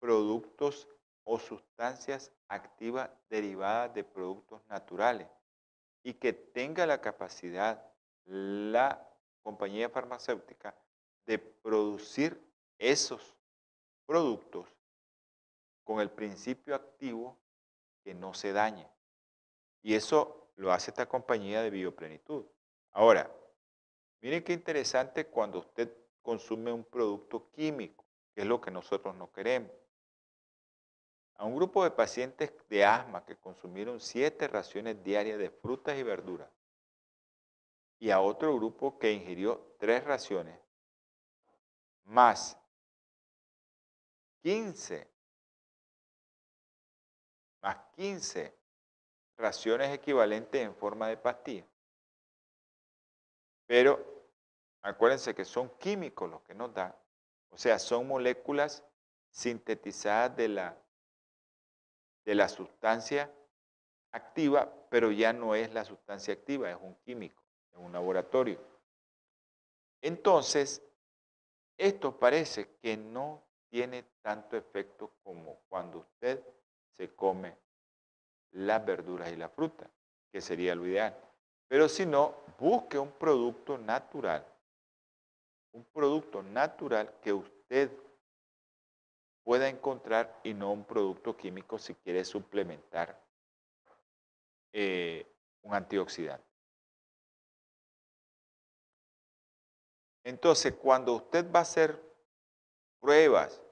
productos 0.00 0.88
o 1.24 1.38
sustancias 1.38 2.32
activas 2.48 3.10
derivadas 3.28 3.94
de 3.94 4.04
productos 4.04 4.62
naturales 4.68 5.28
y 6.02 6.14
que 6.14 6.32
tenga 6.32 6.86
la 6.86 7.00
capacidad 7.00 7.84
la 8.24 9.06
compañía 9.42 9.88
farmacéutica 9.88 10.74
de 11.26 11.38
producir 11.38 12.40
esos 12.78 13.36
productos 14.06 14.66
con 15.84 16.00
el 16.00 16.10
principio 16.10 16.74
activo 16.74 17.38
que 18.04 18.14
no 18.14 18.34
se 18.34 18.52
dañe. 18.52 18.88
Y 19.82 19.94
eso 19.94 20.50
lo 20.56 20.72
hace 20.72 20.90
esta 20.90 21.06
compañía 21.06 21.62
de 21.62 21.70
bioplenitud. 21.70 22.44
Ahora, 22.92 23.30
miren 24.20 24.44
qué 24.44 24.52
interesante 24.52 25.26
cuando 25.26 25.60
usted 25.60 25.90
consume 26.22 26.72
un 26.72 26.84
producto 26.84 27.50
químico, 27.50 28.04
que 28.34 28.42
es 28.42 28.46
lo 28.46 28.60
que 28.60 28.70
nosotros 28.70 29.14
no 29.14 29.32
queremos. 29.32 29.72
A 31.38 31.44
un 31.44 31.56
grupo 31.56 31.84
de 31.84 31.90
pacientes 31.90 32.52
de 32.68 32.84
asma 32.84 33.24
que 33.24 33.36
consumieron 33.36 34.00
siete 34.00 34.46
raciones 34.48 35.02
diarias 35.02 35.38
de 35.38 35.50
frutas 35.50 35.96
y 35.96 36.02
verduras 36.02 36.50
y 38.00 38.10
a 38.10 38.20
otro 38.20 38.54
grupo 38.54 38.98
que 38.98 39.12
ingirió 39.12 39.74
tres 39.78 40.04
raciones 40.04 40.58
más 42.04 42.58
15 44.42 45.08
más 47.60 47.76
15 47.96 48.56
raciones 49.36 49.94
equivalentes 49.94 50.60
en 50.60 50.74
forma 50.74 51.08
de 51.08 51.16
pastilla. 51.16 51.66
Pero 53.66 54.24
acuérdense 54.82 55.34
que 55.34 55.44
son 55.44 55.68
químicos 55.78 56.28
los 56.30 56.42
que 56.42 56.54
nos 56.54 56.72
dan, 56.72 56.94
o 57.50 57.56
sea, 57.56 57.78
son 57.78 58.06
moléculas 58.06 58.84
sintetizadas 59.30 60.36
de 60.36 60.48
la, 60.48 60.82
de 62.28 62.34
la 62.34 62.46
sustancia 62.46 63.32
activa, 64.12 64.70
pero 64.90 65.10
ya 65.10 65.32
no 65.32 65.54
es 65.54 65.72
la 65.72 65.82
sustancia 65.82 66.34
activa, 66.34 66.70
es 66.70 66.76
un 66.78 66.94
químico, 66.96 67.42
en 67.72 67.80
un 67.80 67.90
laboratorio. 67.90 68.60
Entonces, 70.02 70.82
esto 71.78 72.18
parece 72.18 72.76
que 72.82 72.98
no 72.98 73.42
tiene 73.70 74.02
tanto 74.20 74.58
efecto 74.58 75.10
como 75.22 75.60
cuando 75.70 76.00
usted 76.00 76.44
se 76.98 77.14
come 77.14 77.56
las 78.50 78.84
verduras 78.84 79.32
y 79.32 79.36
la 79.36 79.48
fruta, 79.48 79.90
que 80.30 80.42
sería 80.42 80.74
lo 80.74 80.86
ideal. 80.86 81.16
Pero 81.66 81.88
si 81.88 82.04
no, 82.04 82.34
busque 82.58 82.98
un 82.98 83.12
producto 83.12 83.78
natural, 83.78 84.44
un 85.72 85.82
producto 85.94 86.42
natural 86.42 87.10
que 87.22 87.32
usted 87.32 87.90
pueda 89.48 89.66
encontrar 89.66 90.40
y 90.44 90.52
no 90.52 90.70
un 90.70 90.84
producto 90.84 91.34
químico 91.34 91.78
si 91.78 91.94
quiere 91.94 92.22
suplementar 92.22 93.18
eh, 94.74 95.26
un 95.62 95.72
antioxidante. 95.72 96.44
Entonces, 100.22 100.74
cuando 100.74 101.14
usted 101.14 101.50
va 101.50 101.60
a 101.60 101.62
hacer 101.62 101.98
pruebas 103.00 103.62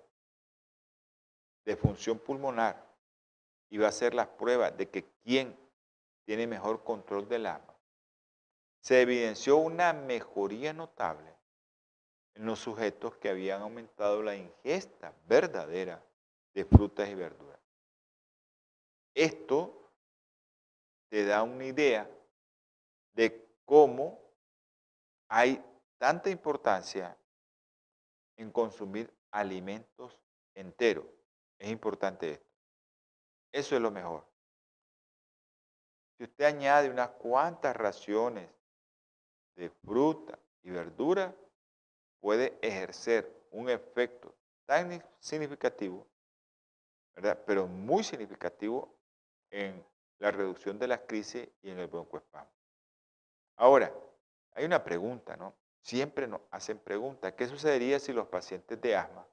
de 1.67 1.77
función 1.77 2.19
pulmonar 2.21 2.83
y 3.69 3.77
va 3.77 3.85
a 3.85 3.91
hacer 3.91 4.15
las 4.15 4.29
pruebas 4.29 4.75
de 4.79 4.89
que 4.89 5.05
quién 5.25 5.55
tiene 6.25 6.47
mejor 6.47 6.85
control 6.85 7.29
del 7.29 7.45
alma, 7.45 7.77
se 8.81 9.03
evidenció 9.03 9.59
una 9.59 9.93
mejoría 9.93 10.73
notable 10.73 11.36
en 12.37 12.47
los 12.47 12.59
sujetos 12.61 13.17
que 13.17 13.31
habían 13.31 13.63
aumentado 13.63 14.23
la 14.23 14.37
ingesta 14.37 15.15
verdadera 15.27 16.05
de 16.55 16.65
frutas 16.65 17.09
y 17.09 17.15
verduras. 17.15 17.59
Esto 19.15 19.91
te 21.09 21.25
da 21.25 21.43
una 21.43 21.65
idea 21.65 22.11
de 23.15 23.49
cómo 23.65 24.21
hay 25.29 25.65
tanta 25.99 26.29
importancia 26.29 27.17
en 28.37 28.51
consumir 28.53 29.11
alimentos 29.31 30.21
enteros. 30.55 31.07
Es 31.59 31.71
importante 31.71 32.33
esto. 32.33 32.51
Eso 33.51 33.77
es 33.77 33.81
lo 33.81 33.91
mejor. 33.91 34.27
Si 36.19 36.25
usted 36.25 36.45
añade 36.45 36.91
unas 36.91 37.11
cuantas 37.11 37.75
raciones 37.75 38.51
de 39.55 39.71
fruta 39.71 40.39
y 40.63 40.71
verdura, 40.71 41.35
puede 42.21 42.59
ejercer 42.63 43.31
un 43.51 43.69
efecto 43.69 44.35
tan 44.67 45.03
significativo, 45.19 46.07
¿verdad? 47.15 47.43
pero 47.47 47.67
muy 47.67 48.05
significativo 48.05 48.95
en 49.51 49.85
la 50.19 50.31
reducción 50.31 50.79
de 50.79 50.89
las 50.89 51.01
crisis 51.01 51.49
y 51.63 51.71
en 51.71 51.79
el 51.79 51.87
broncoespasmo. 51.87 52.51
Ahora, 53.57 53.93
hay 54.53 54.65
una 54.65 54.83
pregunta, 54.83 55.37
¿no? 55.37 55.55
Siempre 55.81 56.27
nos 56.27 56.41
hacen 56.51 56.79
preguntas. 56.79 57.33
¿Qué 57.35 57.47
sucedería 57.47 57.99
si 57.99 58.13
los 58.13 58.27
pacientes 58.27 58.81
de 58.81 58.97
asma 58.97 59.27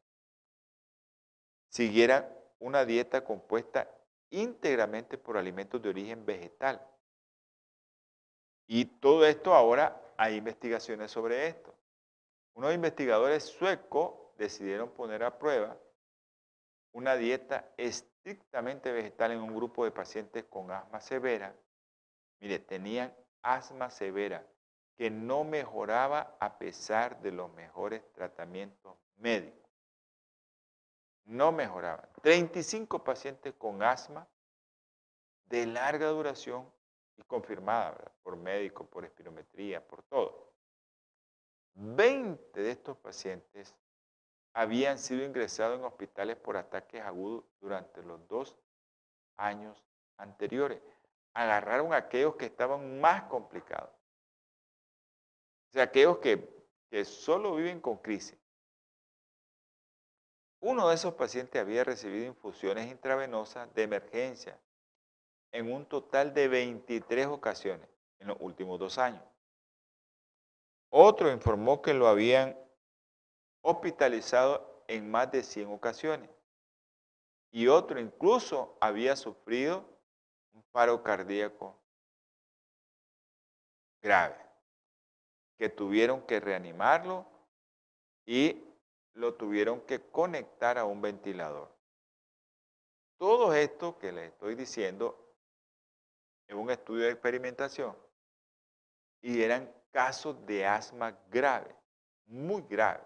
siguieran 1.70 2.30
una 2.60 2.86
dieta 2.86 3.24
compuesta 3.24 3.90
íntegramente 4.30 5.18
por 5.18 5.38
alimentos 5.38 5.82
de 5.82 5.90
origen 5.90 6.26
vegetal? 6.26 6.86
Y 8.68 8.86
todo 8.86 9.26
esto 9.26 9.54
ahora 9.54 10.00
hay 10.18 10.36
investigaciones 10.36 11.12
sobre 11.12 11.48
esto. 11.48 11.73
Unos 12.54 12.74
investigadores 12.74 13.44
suecos 13.44 14.14
decidieron 14.38 14.92
poner 14.92 15.24
a 15.24 15.38
prueba 15.38 15.78
una 16.92 17.16
dieta 17.16 17.74
estrictamente 17.78 18.92
vegetal 18.92 19.32
en 19.32 19.42
un 19.42 19.56
grupo 19.56 19.84
de 19.84 19.92
pacientes 19.92 20.46
con 20.46 20.72
asma 20.72 21.02
severa. 21.02 21.56
Mire, 22.40 22.60
tenían 22.60 23.14
asma 23.42 23.90
severa 23.90 24.46
que 24.96 25.10
no 25.10 25.44
mejoraba 25.44 26.38
a 26.40 26.58
pesar 26.60 27.20
de 27.22 27.32
los 27.32 27.52
mejores 27.54 28.04
tratamientos 28.14 28.96
médicos. 29.18 29.70
No 31.26 31.52
mejoraba. 31.52 32.08
35 32.22 33.04
pacientes 33.04 33.54
con 33.56 33.82
asma 33.82 34.28
de 35.46 35.66
larga 35.66 36.08
duración 36.08 36.72
y 37.18 37.24
confirmada 37.24 38.12
por 38.22 38.36
médicos, 38.36 38.88
por 38.88 39.06
espirometría, 39.06 39.86
por 39.86 40.04
todo. 40.04 40.53
20 41.76 42.62
de 42.62 42.72
estos 42.72 42.98
pacientes 42.98 43.76
habían 44.54 45.00
sido 45.00 45.26
ingresados 45.26 45.80
en 45.80 45.86
hospitales 45.86 46.38
por 46.38 46.58
ataques 46.58 47.02
agudos 47.02 47.44
durante 47.60 48.04
los 48.04 48.28
dos 48.28 48.56
años 49.38 49.84
anteriores. 50.18 50.82
Agarraron 51.34 51.94
a 51.94 51.98
aquellos 51.98 52.36
que 52.36 52.46
estaban 52.46 53.02
más 53.02 53.24
complicados. 53.24 53.90
O 55.70 55.74
sea, 55.74 55.84
aquellos 55.84 56.20
que, 56.20 56.48
que 56.92 57.04
solo 57.04 57.56
viven 57.56 57.82
con 57.82 57.98
crisis. 57.98 58.38
Uno 60.60 60.88
de 60.88 60.96
esos 60.96 61.16
pacientes 61.16 61.60
había 61.60 61.84
recibido 61.84 62.26
infusiones 62.26 62.90
intravenosas 62.90 63.74
de 63.74 63.84
emergencia 63.84 64.58
en 65.52 65.72
un 65.72 65.86
total 65.86 66.34
de 66.34 66.48
23 66.48 67.28
ocasiones 67.28 67.90
en 68.20 68.28
los 68.28 68.38
últimos 68.40 68.80
dos 68.80 68.98
años. 68.98 69.24
Otro 70.96 71.32
informó 71.32 71.82
que 71.82 71.96
lo 71.96 72.08
habían 72.08 72.56
hospitalizado 73.64 74.86
en 74.88 75.10
más 75.10 75.32
de 75.32 75.42
100 75.42 75.72
ocasiones. 75.72 76.30
Y 77.50 77.68
otro 77.68 78.00
incluso 78.00 78.78
había 78.80 79.16
sufrido 79.16 79.84
un 80.54 80.62
paro 80.72 81.02
cardíaco 81.02 81.76
grave 84.04 84.38
que 85.58 85.68
tuvieron 85.68 86.28
que 86.28 86.40
reanimarlo 86.40 87.26
y 88.28 88.64
lo 89.14 89.34
tuvieron 89.34 89.82
que 89.82 90.00
conectar 90.00 90.78
a 90.78 90.86
un 90.86 91.02
ventilador. 91.02 91.76
Todo 93.18 93.52
esto 93.56 93.98
que 93.98 94.12
les 94.12 94.32
estoy 94.32 94.54
diciendo 94.54 95.34
es 96.48 96.54
un 96.54 96.70
estudio 96.70 97.06
de 97.06 97.14
experimentación 97.14 97.98
y 99.24 99.42
eran 99.42 99.74
casos 99.94 100.46
de 100.46 100.66
asma 100.66 101.18
grave, 101.30 101.74
muy 102.26 102.64
grave. 102.64 103.06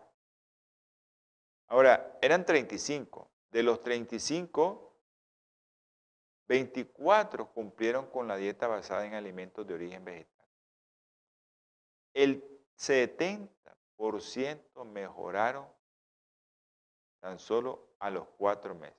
Ahora, 1.67 2.17
eran 2.21 2.45
35. 2.45 3.29
De 3.51 3.61
los 3.61 3.81
35, 3.81 4.97
24 6.47 7.53
cumplieron 7.53 8.09
con 8.09 8.27
la 8.27 8.37
dieta 8.37 8.67
basada 8.67 9.05
en 9.05 9.13
alimentos 9.13 9.67
de 9.67 9.73
origen 9.73 10.05
vegetal. 10.05 10.47
El 12.13 12.43
70% 12.77 14.85
mejoraron 14.85 15.67
tan 17.19 17.37
solo 17.37 17.95
a 17.99 18.09
los 18.09 18.27
cuatro 18.37 18.75
meses. 18.75 18.97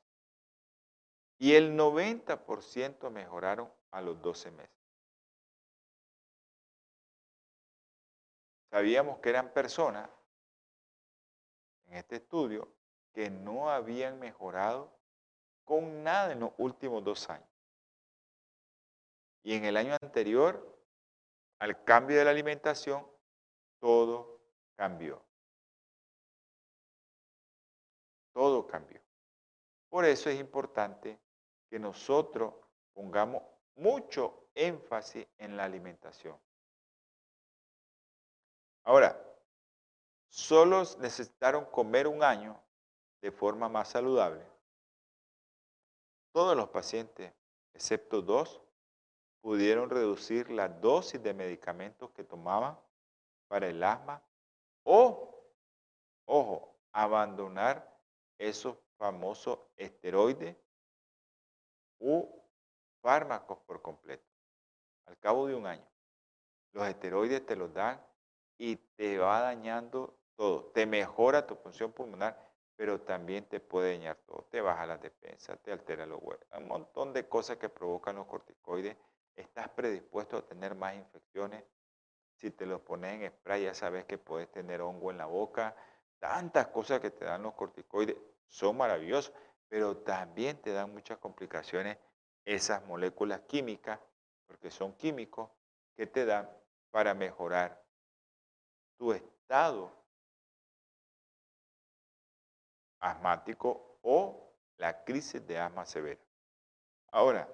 Y 1.38 1.54
el 1.54 1.76
90% 1.76 3.10
mejoraron 3.10 3.72
a 3.90 4.02
los 4.02 4.20
12 4.20 4.50
meses. 4.50 4.77
Sabíamos 8.70 9.18
que 9.20 9.30
eran 9.30 9.52
personas 9.52 10.08
en 11.86 11.94
este 11.94 12.16
estudio 12.16 12.72
que 13.12 13.30
no 13.30 13.70
habían 13.70 14.18
mejorado 14.18 14.92
con 15.64 16.02
nada 16.02 16.32
en 16.32 16.40
los 16.40 16.52
últimos 16.58 17.02
dos 17.02 17.28
años. 17.30 17.48
Y 19.42 19.54
en 19.54 19.64
el 19.64 19.76
año 19.76 19.96
anterior, 20.02 20.78
al 21.58 21.82
cambio 21.84 22.18
de 22.18 22.24
la 22.24 22.30
alimentación, 22.30 23.06
todo 23.78 24.40
cambió. 24.76 25.24
Todo 28.32 28.66
cambió. 28.66 29.00
Por 29.88 30.04
eso 30.04 30.30
es 30.30 30.38
importante 30.38 31.18
que 31.68 31.78
nosotros 31.78 32.54
pongamos 32.92 33.42
mucho 33.76 34.48
énfasis 34.54 35.26
en 35.38 35.56
la 35.56 35.64
alimentación. 35.64 36.38
Ahora, 38.88 39.22
solo 40.30 40.82
necesitaron 40.98 41.66
comer 41.66 42.06
un 42.06 42.22
año 42.22 42.58
de 43.20 43.30
forma 43.30 43.68
más 43.68 43.90
saludable. 43.90 44.42
Todos 46.32 46.56
los 46.56 46.70
pacientes, 46.70 47.34
excepto 47.74 48.22
dos, 48.22 48.62
pudieron 49.42 49.90
reducir 49.90 50.50
la 50.50 50.70
dosis 50.70 51.22
de 51.22 51.34
medicamentos 51.34 52.10
que 52.12 52.24
tomaban 52.24 52.80
para 53.46 53.66
el 53.66 53.84
asma 53.84 54.22
o, 54.84 55.38
ojo, 56.24 56.74
abandonar 56.90 57.94
esos 58.38 58.74
famosos 58.96 59.58
esteroides 59.76 60.56
u 61.98 62.26
fármacos 63.02 63.58
por 63.66 63.82
completo. 63.82 64.26
Al 65.04 65.18
cabo 65.18 65.46
de 65.46 65.56
un 65.56 65.66
año, 65.66 65.86
los 66.72 66.86
esteroides 66.86 67.44
te 67.44 67.54
los 67.54 67.70
dan 67.74 68.07
y 68.58 68.76
te 68.76 69.18
va 69.18 69.40
dañando 69.40 70.18
todo. 70.36 70.66
Te 70.74 70.84
mejora 70.84 71.46
tu 71.46 71.54
función 71.56 71.92
pulmonar, 71.92 72.36
pero 72.76 73.00
también 73.00 73.48
te 73.48 73.60
puede 73.60 73.92
dañar 73.92 74.16
todo. 74.26 74.46
Te 74.50 74.60
baja 74.60 74.84
la 74.84 74.98
defensa, 74.98 75.56
te 75.56 75.72
altera 75.72 76.04
los 76.04 76.20
huesos. 76.20 76.46
Un 76.56 76.68
montón 76.68 77.12
de 77.12 77.28
cosas 77.28 77.56
que 77.56 77.68
provocan 77.68 78.16
los 78.16 78.26
corticoides. 78.26 78.96
Estás 79.36 79.68
predispuesto 79.70 80.36
a 80.36 80.42
tener 80.42 80.74
más 80.74 80.96
infecciones. 80.96 81.64
Si 82.34 82.50
te 82.50 82.66
los 82.66 82.80
pones 82.82 83.20
en 83.20 83.30
spray, 83.30 83.64
ya 83.64 83.74
sabes 83.74 84.04
que 84.04 84.18
puedes 84.18 84.50
tener 84.50 84.80
hongo 84.80 85.10
en 85.10 85.18
la 85.18 85.26
boca. 85.26 85.74
Tantas 86.18 86.68
cosas 86.68 87.00
que 87.00 87.10
te 87.10 87.24
dan 87.24 87.42
los 87.42 87.54
corticoides 87.54 88.16
son 88.48 88.76
maravillosos, 88.76 89.32
pero 89.68 89.98
también 89.98 90.60
te 90.60 90.72
dan 90.72 90.92
muchas 90.92 91.18
complicaciones 91.18 91.98
esas 92.44 92.84
moléculas 92.86 93.40
químicas, 93.42 94.00
porque 94.46 94.70
son 94.70 94.94
químicos, 94.94 95.50
que 95.94 96.06
te 96.06 96.24
dan 96.24 96.48
para 96.90 97.12
mejorar 97.12 97.87
tu 98.98 99.12
estado 99.12 99.90
asmático 103.00 103.98
o 104.02 104.52
la 104.76 105.04
crisis 105.04 105.46
de 105.46 105.58
asma 105.58 105.86
severa. 105.86 106.20
Ahora, 107.10 107.48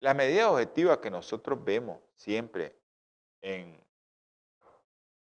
la 0.00 0.14
medida 0.14 0.50
objetiva 0.50 1.00
que 1.00 1.10
nosotros 1.10 1.62
vemos 1.62 2.00
siempre 2.16 2.76
en, 3.40 3.82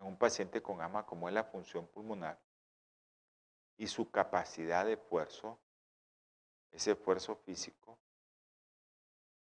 un 0.00 0.16
paciente 0.16 0.60
con 0.62 0.80
asma 0.80 1.06
como 1.06 1.28
es 1.28 1.34
la 1.34 1.44
función 1.44 1.86
pulmonar 1.86 2.40
y 3.76 3.86
su 3.86 4.10
capacidad 4.10 4.84
de 4.84 4.94
esfuerzo, 4.94 5.60
ese 6.72 6.92
esfuerzo 6.92 7.36
físico, 7.36 7.98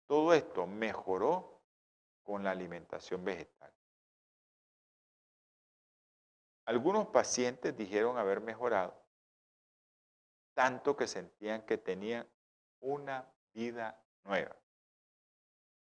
todo 0.07 0.34
esto 0.34 0.68
mejoró 0.68 1.62
con 2.24 2.43
la 2.43 2.51
alimentación 2.51 3.24
vegetal. 3.24 3.72
Algunos 6.66 7.07
pacientes 7.07 7.76
dijeron 7.76 8.18
haber 8.18 8.41
mejorado 8.41 9.01
tanto 10.53 10.95
que 10.95 11.07
sentían 11.07 11.64
que 11.64 11.78
tenían 11.78 12.28
una 12.80 13.26
vida 13.53 13.99
nueva. 14.24 14.55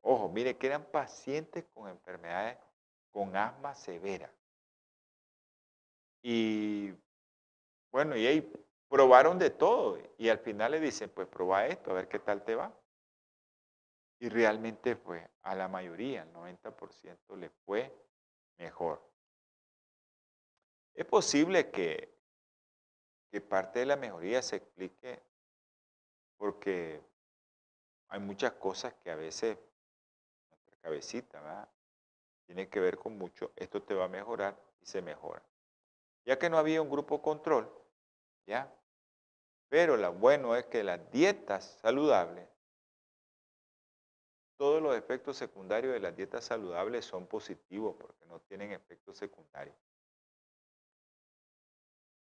Ojo, 0.01 0.29
mire 0.29 0.57
que 0.57 0.67
eran 0.67 0.85
pacientes 0.85 1.65
con 1.73 1.89
enfermedades 1.89 2.57
con 3.11 3.35
asma 3.35 3.75
severa. 3.75 4.31
Y 6.21 6.93
bueno, 7.91 8.15
y 8.15 8.27
ahí 8.27 8.53
probaron 8.87 9.39
de 9.39 9.49
todo 9.49 9.97
y 10.17 10.29
al 10.29 10.39
final 10.39 10.71
le 10.71 10.79
dicen, 10.79 11.09
pues 11.09 11.27
prueba 11.27 11.65
esto, 11.67 11.91
a 11.91 11.95
ver 11.95 12.07
qué 12.07 12.19
tal 12.19 12.43
te 12.43 12.55
va. 12.55 12.73
Y 14.19 14.29
realmente 14.29 14.95
fue 14.95 15.29
a 15.43 15.55
la 15.55 15.67
mayoría, 15.67 16.23
el 16.23 16.33
90% 16.33 17.37
le 17.37 17.49
fue 17.49 17.93
mejor. 18.57 19.08
Es 20.99 21.05
posible 21.05 21.71
que 21.71 22.13
parte 23.47 23.79
de 23.79 23.85
la 23.85 23.95
mejoría 23.95 24.41
se 24.41 24.57
explique 24.57 25.23
porque 26.35 27.01
hay 28.09 28.19
muchas 28.19 28.51
cosas 28.51 28.93
que 28.95 29.09
a 29.09 29.15
veces 29.15 29.57
nuestra 30.49 30.75
cabecita 30.81 31.71
tiene 32.45 32.67
que 32.67 32.81
ver 32.81 32.97
con 32.97 33.17
mucho, 33.17 33.53
esto 33.55 33.81
te 33.81 33.93
va 33.93 34.05
a 34.05 34.09
mejorar 34.09 34.61
y 34.81 34.87
se 34.87 35.01
mejora. 35.01 35.41
Ya 36.25 36.37
que 36.37 36.49
no 36.49 36.57
había 36.57 36.81
un 36.81 36.89
grupo 36.89 37.21
control, 37.21 37.71
¿ya? 38.45 38.69
Pero 39.69 39.95
lo 39.95 40.11
bueno 40.11 40.53
es 40.57 40.65
que 40.65 40.83
las 40.83 41.09
dietas 41.11 41.79
saludables, 41.81 42.49
todos 44.57 44.81
los 44.81 44.97
efectos 44.97 45.37
secundarios 45.37 45.93
de 45.93 46.01
las 46.01 46.13
dietas 46.13 46.43
saludables 46.43 47.05
son 47.05 47.25
positivos 47.25 47.95
porque 47.97 48.25
no 48.25 48.41
tienen 48.41 48.73
efectos 48.73 49.17
secundarios. 49.17 49.77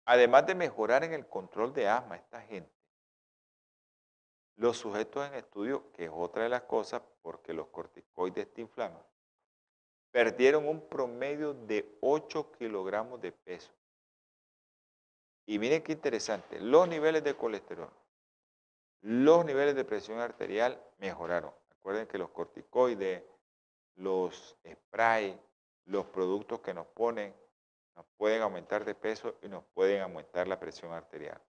Además 0.05 0.45
de 0.45 0.55
mejorar 0.55 1.03
en 1.03 1.13
el 1.13 1.27
control 1.27 1.73
de 1.73 1.87
asma 1.87 2.15
esta 2.15 2.41
gente, 2.41 2.71
los 4.55 4.77
sujetos 4.77 5.27
en 5.27 5.33
estudio, 5.33 5.91
que 5.91 6.05
es 6.05 6.11
otra 6.13 6.43
de 6.43 6.49
las 6.49 6.63
cosas, 6.63 7.01
porque 7.21 7.53
los 7.53 7.67
corticoides 7.67 8.53
te 8.53 8.61
inflaman, 8.61 9.03
perdieron 10.11 10.67
un 10.67 10.87
promedio 10.87 11.53
de 11.53 11.97
8 12.01 12.51
kilogramos 12.51 13.19
de 13.19 13.31
peso. 13.31 13.71
Y 15.47 15.59
miren 15.59 15.83
qué 15.83 15.91
interesante, 15.91 16.59
los 16.59 16.87
niveles 16.87 17.23
de 17.23 17.35
colesterol, 17.35 17.91
los 19.01 19.45
niveles 19.45 19.75
de 19.75 19.85
presión 19.85 20.19
arterial 20.19 20.81
mejoraron. 20.97 21.53
Recuerden 21.69 22.07
que 22.07 22.17
los 22.17 22.29
corticoides, 22.29 23.23
los 23.95 24.57
spray, 24.67 25.39
los 25.85 26.05
productos 26.07 26.61
que 26.61 26.73
nos 26.73 26.87
ponen 26.87 27.35
nos 27.95 28.05
pueden 28.17 28.41
aumentar 28.41 28.83
de 28.83 28.93
peso 28.93 29.37
y 29.41 29.47
nos 29.47 29.63
pueden 29.73 30.01
aumentar 30.01 30.47
la 30.47 30.59
presión 30.59 30.91
arterial. 30.91 31.41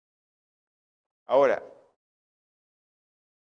Ahora, 1.26 1.62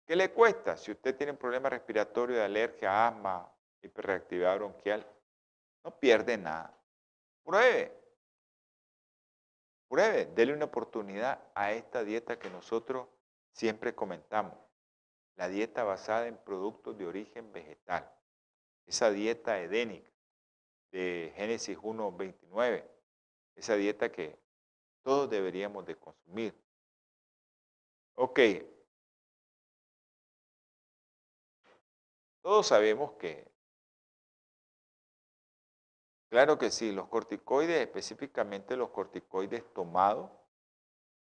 ¿qué 0.05 0.15
le 0.15 0.31
cuesta 0.31 0.77
si 0.77 0.91
usted 0.91 1.15
tiene 1.15 1.31
un 1.31 1.37
problema 1.37 1.69
respiratorio 1.69 2.35
de 2.35 2.43
alergia, 2.43 3.07
asma, 3.07 3.51
hiperreactividad 3.81 4.55
bronquial? 4.57 5.05
No 5.83 5.97
pierde 5.99 6.37
nada. 6.37 6.77
Pruebe. 7.43 7.99
Pruebe, 9.87 10.27
dele 10.27 10.53
una 10.53 10.65
oportunidad 10.65 11.41
a 11.55 11.71
esta 11.71 12.03
dieta 12.03 12.37
que 12.37 12.49
nosotros 12.51 13.07
siempre 13.51 13.95
comentamos. 13.95 14.57
La 15.37 15.47
dieta 15.47 15.83
basada 15.83 16.27
en 16.27 16.37
productos 16.37 16.97
de 16.97 17.07
origen 17.07 17.51
vegetal. 17.51 18.09
Esa 18.85 19.09
dieta 19.09 19.59
edénica 19.59 20.10
de 20.91 21.33
Génesis 21.35 21.77
1.29, 21.77 22.85
esa 23.55 23.75
dieta 23.75 24.11
que 24.11 24.37
todos 25.03 25.29
deberíamos 25.29 25.85
de 25.85 25.95
consumir. 25.95 26.53
Ok, 28.15 28.39
todos 32.41 32.67
sabemos 32.67 33.13
que, 33.13 33.49
claro 36.29 36.57
que 36.57 36.69
sí, 36.69 36.91
los 36.91 37.07
corticoides, 37.07 37.81
específicamente 37.81 38.75
los 38.75 38.89
corticoides 38.89 39.63
tomados, 39.73 40.29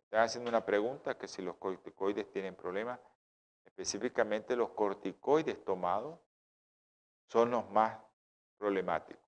están 0.05 0.23
haciendo 0.23 0.51
una 0.51 0.65
pregunta 0.65 1.17
que 1.17 1.27
si 1.27 1.43
los 1.43 1.57
corticoides 1.57 2.31
tienen 2.31 2.55
problemas, 2.55 3.01
específicamente 3.65 4.55
los 4.55 4.71
corticoides 4.71 5.65
tomados 5.65 6.21
son 7.27 7.51
los 7.51 7.69
más 7.71 7.99
problemático. 8.59 9.24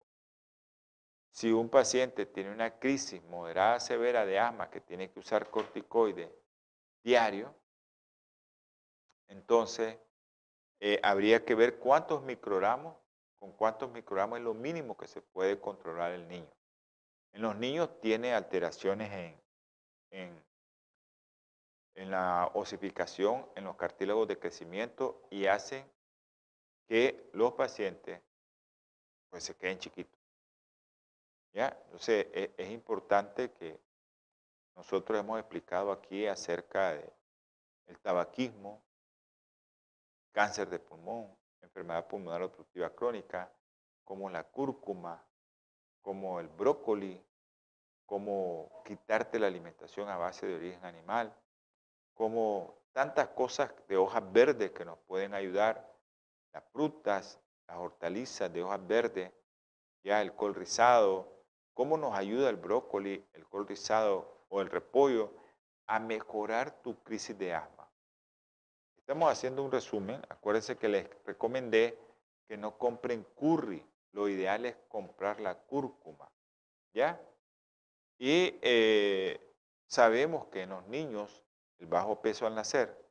Si 1.37 1.53
un 1.53 1.69
paciente 1.69 2.25
tiene 2.25 2.51
una 2.51 2.79
crisis 2.79 3.23
moderada 3.25 3.79
severa 3.79 4.25
de 4.25 4.39
asma 4.39 4.71
que 4.71 4.81
tiene 4.81 5.11
que 5.11 5.19
usar 5.19 5.51
corticoide 5.51 6.35
diario, 7.05 7.55
entonces 9.29 9.99
eh, 10.81 10.99
habría 11.03 11.45
que 11.45 11.55
ver 11.55 11.79
cuántos 11.79 12.23
microgramos, 12.23 12.97
con 13.39 13.53
cuántos 13.53 13.91
microgramos 13.91 14.39
es 14.39 14.45
lo 14.45 14.55
mínimo 14.55 14.97
que 14.97 15.07
se 15.07 15.21
puede 15.21 15.61
controlar 15.61 16.13
el 16.13 16.27
niño. 16.27 16.51
En 17.35 17.43
los 17.43 17.55
niños 17.55 18.01
tiene 18.01 18.33
alteraciones 18.33 19.13
en, 19.13 19.43
en, 20.13 20.45
en 21.97 22.11
la 22.13 22.51
osificación, 22.55 23.47
en 23.57 23.65
los 23.65 23.77
cartílagos 23.77 24.27
de 24.27 24.39
crecimiento 24.39 25.23
y 25.29 25.45
hacen 25.45 25.87
que 26.89 27.29
los 27.35 27.53
pacientes 27.53 28.23
pues 29.29 29.45
se 29.45 29.55
queden 29.55 29.79
chiquitos. 29.79 30.26
¿Ya? 31.57 31.75
Entonces 31.87 32.27
e, 32.35 32.55
es, 32.59 32.71
importante 32.71 33.51
que 33.51 33.81
nosotros 34.75 35.19
hemos 35.19 35.41
explicado 35.41 35.91
aquí 35.91 36.27
acerca 36.27 36.93
del 36.93 37.99
tabaquismo, 38.03 38.83
cáncer 40.33 40.69
de 40.69 40.79
pulmón, 40.79 41.35
enfermedad 41.63 42.07
pulmonar 42.09 42.43
obstructiva 42.43 42.91
crónica, 42.91 43.51
como 44.05 44.29
la 44.29 44.45
cúrcuma, 44.45 45.25
como 46.03 46.41
el 46.41 46.49
brócoli, 46.49 47.25
como 48.05 48.83
quitarte 48.85 49.39
la 49.39 49.47
alimentación 49.47 50.11
a 50.11 50.19
base 50.19 50.47
de 50.47 50.57
origen 50.57 50.85
animal, 50.85 51.35
como 52.13 52.83
tantas 52.93 53.29
cosas 53.29 53.73
de 53.89 53.97
hojas 53.97 54.31
verdes 54.31 54.73
que 54.73 54.85
nos 54.85 54.99
pueden 55.07 55.33
ayudar, 55.33 55.91
las 56.53 56.65
frutas, 56.65 57.41
las 57.67 57.79
hortalizas 57.79 58.53
de 58.53 58.63
hojas 58.63 58.87
verdes, 58.87 59.33
ya 60.05 60.21
el 60.21 60.35
col 60.35 60.55
rizado, 60.55 61.36
cómo 61.77 61.99
nos 61.99 62.15
ayuda 62.15 62.49
el 62.49 62.57
brócoli, 62.57 63.23
el 63.35 63.47
col 63.47 63.69
rizado 63.69 64.47
o 64.49 64.63
el 64.63 64.71
repollo 64.71 65.31
a 65.87 66.01
mejorar 66.01 66.83
tu 66.83 67.03
crisis 67.03 67.39
de 67.39 67.53
asma. 67.53 67.87
Estamos 68.97 69.31
haciendo 69.31 69.63
un 69.63 69.71
resumen. 69.71 70.23
Acuérdense 70.31 70.79
que 70.79 70.89
les 70.89 71.07
recomendé 71.27 71.99
que 72.49 72.57
no 72.57 72.79
compren 72.79 73.25
curry. 73.35 73.87
Lo 74.13 74.27
ideal 74.27 74.65
es 74.65 74.75
comprar 74.89 75.39
la 75.39 75.55
cúrcuma. 75.55 76.33
¿Ya? 76.95 77.21
Y 78.19 78.59
eh, 78.63 79.39
sabemos 79.87 80.47
que 80.47 80.63
en 80.63 80.71
los 80.71 80.87
niños 80.87 81.45
el 81.79 81.89
bajo 81.89 82.23
peso 82.23 82.47
al 82.47 82.55
nacer 82.55 83.07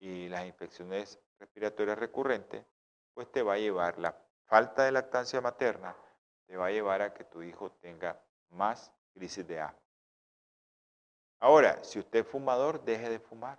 y 0.00 0.28
las 0.28 0.44
infecciones 0.44 1.18
respiratorias 1.38 1.98
recurrentes 1.98 2.66
pues 3.14 3.32
te 3.32 3.42
va 3.42 3.54
a 3.54 3.58
llevar 3.58 3.98
la 3.98 4.22
falta 4.44 4.84
de 4.84 4.92
lactancia 4.92 5.40
materna, 5.40 5.96
te 6.52 6.58
va 6.58 6.66
a 6.66 6.70
llevar 6.70 7.00
a 7.00 7.14
que 7.14 7.24
tu 7.24 7.42
hijo 7.42 7.70
tenga 7.80 8.22
más 8.50 8.92
crisis 9.14 9.48
de 9.48 9.58
asma. 9.58 9.80
Ahora, 11.40 11.82
si 11.82 11.98
usted 11.98 12.18
es 12.18 12.26
fumador, 12.26 12.84
deje 12.84 13.08
de 13.08 13.18
fumar. 13.18 13.58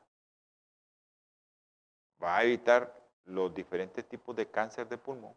Va 2.21 2.37
a 2.37 2.43
evitar 2.43 2.95
los 3.25 3.51
diferentes 3.51 4.07
tipos 4.07 4.35
de 4.35 4.47
cáncer 4.47 4.87
de 4.87 4.99
pulmón 4.99 5.35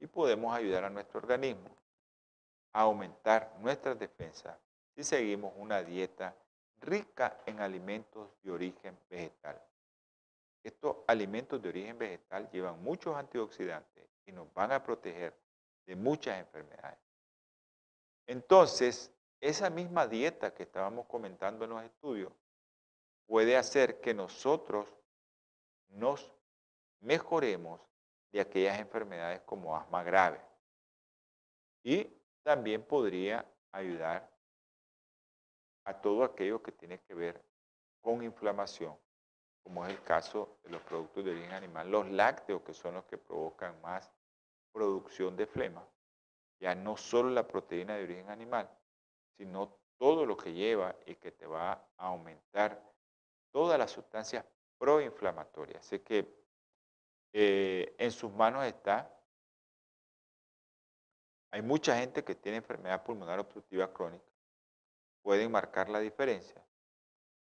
y 0.00 0.08
podemos 0.08 0.52
ayudar 0.52 0.82
a 0.82 0.90
nuestro 0.90 1.20
organismo 1.20 1.70
a 2.72 2.80
aumentar 2.80 3.54
nuestras 3.60 3.96
defensas 3.96 4.58
si 4.96 5.04
seguimos 5.04 5.52
una 5.56 5.84
dieta 5.84 6.34
rica 6.80 7.38
en 7.46 7.60
alimentos 7.60 8.28
de 8.42 8.50
origen 8.50 8.98
vegetal. 9.08 9.62
Estos 10.64 10.96
alimentos 11.06 11.62
de 11.62 11.68
origen 11.68 11.96
vegetal 11.96 12.50
llevan 12.50 12.82
muchos 12.82 13.16
antioxidantes 13.16 14.08
y 14.26 14.32
nos 14.32 14.52
van 14.52 14.72
a 14.72 14.82
proteger 14.82 15.43
de 15.86 15.96
muchas 15.96 16.38
enfermedades. 16.38 16.98
Entonces, 18.26 19.12
esa 19.40 19.68
misma 19.70 20.06
dieta 20.06 20.54
que 20.54 20.62
estábamos 20.62 21.06
comentando 21.06 21.64
en 21.64 21.70
los 21.70 21.82
estudios 21.82 22.32
puede 23.26 23.56
hacer 23.56 24.00
que 24.00 24.14
nosotros 24.14 24.86
nos 25.88 26.32
mejoremos 27.00 27.80
de 28.32 28.40
aquellas 28.40 28.78
enfermedades 28.78 29.40
como 29.42 29.76
asma 29.76 30.02
grave. 30.02 30.40
Y 31.82 32.10
también 32.42 32.82
podría 32.82 33.44
ayudar 33.72 34.30
a 35.84 36.00
todo 36.00 36.24
aquello 36.24 36.62
que 36.62 36.72
tiene 36.72 36.98
que 37.00 37.14
ver 37.14 37.44
con 38.00 38.22
inflamación 38.22 38.96
como 39.64 39.86
es 39.86 39.92
el 39.92 40.02
caso 40.02 40.58
de 40.62 40.70
los 40.70 40.82
productos 40.82 41.24
de 41.24 41.30
origen 41.30 41.52
animal, 41.52 41.90
los 41.90 42.08
lácteos, 42.10 42.62
que 42.62 42.74
son 42.74 42.94
los 42.94 43.04
que 43.06 43.16
provocan 43.16 43.80
más 43.80 44.12
producción 44.74 45.36
de 45.36 45.46
flema, 45.46 45.88
ya 46.58 46.74
no 46.74 46.96
solo 46.96 47.30
la 47.30 47.46
proteína 47.46 47.94
de 47.94 48.02
origen 48.02 48.28
animal, 48.28 48.68
sino 49.36 49.78
todo 49.96 50.26
lo 50.26 50.36
que 50.36 50.52
lleva 50.52 50.96
y 51.06 51.14
que 51.14 51.30
te 51.30 51.46
va 51.46 51.72
a 51.96 52.06
aumentar 52.08 52.82
todas 53.52 53.78
las 53.78 53.92
sustancias 53.92 54.44
proinflamatorias. 54.76 55.78
Así 55.86 56.00
que 56.00 56.44
eh, 57.32 57.94
en 57.98 58.10
sus 58.10 58.32
manos 58.32 58.64
está. 58.64 59.10
Hay 61.52 61.62
mucha 61.62 61.96
gente 61.96 62.24
que 62.24 62.34
tiene 62.34 62.58
enfermedad 62.58 63.04
pulmonar 63.04 63.38
obstructiva 63.38 63.92
crónica. 63.92 64.26
Pueden 65.22 65.52
marcar 65.52 65.88
la 65.88 66.00
diferencia. 66.00 66.60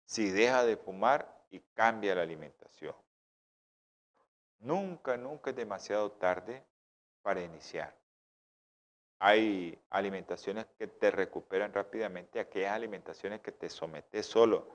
Si 0.05 0.31
deja 0.31 0.65
de 0.65 0.77
fumar 0.77 1.47
y 1.51 1.61
cambia 1.75 2.15
la 2.15 2.23
alimentación. 2.23 2.95
Nunca, 4.59 5.17
nunca 5.17 5.51
es 5.51 5.57
demasiado 5.57 6.13
tarde 6.13 6.63
para 7.27 7.43
iniciar. 7.43 7.93
Hay 9.19 9.77
alimentaciones 9.91 10.67
que 10.79 10.87
te 10.87 11.11
recuperan 11.11 11.73
rápidamente, 11.73 12.39
aquellas 12.39 12.71
alimentaciones 12.71 13.41
que 13.41 13.51
te 13.51 13.69
sometes 13.69 14.27
solo 14.27 14.69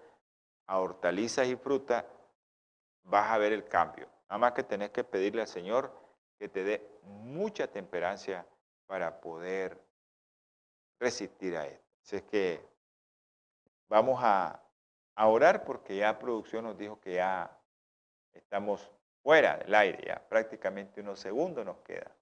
a 0.67 0.79
hortalizas 0.79 1.47
y 1.47 1.55
fruta, 1.55 2.05
vas 3.03 3.31
a 3.31 3.37
ver 3.37 3.53
el 3.53 3.63
cambio. 3.69 4.09
Nada 4.27 4.37
más 4.37 4.51
que 4.51 4.63
tenés 4.63 4.89
que 4.89 5.05
pedirle 5.05 5.39
al 5.39 5.47
Señor 5.47 5.97
que 6.37 6.49
te 6.49 6.65
dé 6.65 6.99
mucha 7.03 7.67
temperancia 7.67 8.45
para 8.85 9.21
poder 9.21 9.81
resistir 10.99 11.55
a 11.55 11.65
esto. 11.67 11.85
Así 12.03 12.17
es 12.17 12.23
que 12.23 12.67
vamos 13.87 14.19
a 14.21 14.61
orar 15.15 15.63
porque 15.63 15.95
ya 15.95 16.19
producción 16.19 16.65
nos 16.65 16.77
dijo 16.77 16.99
que 16.99 17.13
ya 17.13 17.49
estamos 18.33 18.91
fuera 19.23 19.55
del 19.55 19.73
aire, 19.73 20.03
ya 20.05 20.21
prácticamente 20.27 20.99
unos 20.99 21.17
segundos 21.17 21.65
nos 21.65 21.77
queda. 21.77 22.13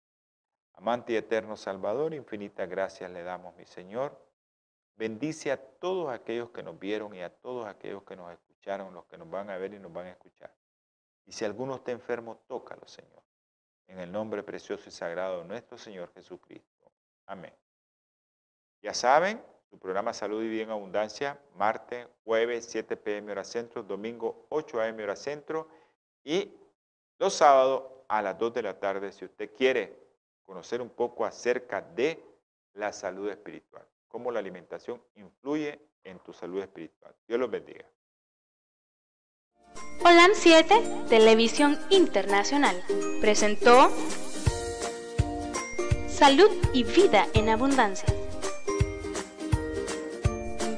Amante 0.79 1.11
y 1.11 1.17
eterno 1.17 1.57
Salvador, 1.57 2.13
infinitas 2.13 2.69
gracias 2.69 3.11
le 3.11 3.21
damos, 3.21 3.53
mi 3.57 3.65
Señor. 3.65 4.17
Bendice 4.95 5.51
a 5.51 5.57
todos 5.57 6.09
aquellos 6.09 6.51
que 6.51 6.63
nos 6.63 6.79
vieron 6.79 7.13
y 7.13 7.21
a 7.21 7.29
todos 7.29 7.67
aquellos 7.67 8.03
que 8.03 8.15
nos 8.15 8.31
escucharon, 8.31 8.93
los 8.93 9.03
que 9.07 9.17
nos 9.17 9.29
van 9.29 9.49
a 9.49 9.57
ver 9.57 9.73
y 9.73 9.79
nos 9.79 9.91
van 9.91 10.05
a 10.05 10.11
escuchar. 10.11 10.55
Y 11.25 11.33
si 11.33 11.43
alguno 11.43 11.75
está 11.75 11.91
enfermo, 11.91 12.43
tócalo, 12.47 12.87
Señor. 12.87 13.21
En 13.87 13.99
el 13.99 14.09
nombre 14.09 14.41
precioso 14.41 14.87
y 14.87 14.93
sagrado 14.93 15.41
de 15.41 15.49
nuestro 15.49 15.77
Señor 15.77 16.13
Jesucristo. 16.13 16.89
Amén. 17.25 17.53
Ya 18.81 18.93
saben, 18.93 19.43
su 19.69 19.77
programa 19.77 20.13
Salud 20.13 20.41
y 20.41 20.47
Bien 20.47 20.69
Abundancia, 20.69 21.41
martes, 21.55 22.07
jueves, 22.23 22.67
7 22.69 22.95
pm 22.95 23.33
hora 23.33 23.43
centro, 23.43 23.83
domingo, 23.83 24.45
8 24.47 24.81
am 24.81 24.97
hora 24.99 25.17
centro 25.17 25.67
y 26.23 26.55
los 27.17 27.33
sábados 27.33 27.83
a 28.07 28.21
las 28.21 28.37
2 28.37 28.53
de 28.53 28.61
la 28.61 28.79
tarde 28.79 29.11
si 29.11 29.25
usted 29.25 29.53
quiere 29.53 30.08
conocer 30.49 30.81
un 30.81 30.89
poco 30.89 31.25
acerca 31.25 31.79
de 31.79 32.19
la 32.73 32.91
salud 32.91 33.29
espiritual, 33.29 33.85
cómo 34.07 34.31
la 34.31 34.39
alimentación 34.39 34.99
influye 35.13 35.79
en 36.03 36.17
tu 36.19 36.33
salud 36.33 36.59
espiritual. 36.63 37.15
Dios 37.27 37.39
los 37.39 37.51
bendiga. 37.51 37.85
Holan 40.03 40.31
7, 40.33 41.05
Televisión 41.07 41.77
Internacional, 41.91 42.83
presentó 43.21 43.91
Salud 46.07 46.49
y 46.73 46.83
Vida 46.83 47.27
en 47.35 47.49
Abundancia 47.49 48.07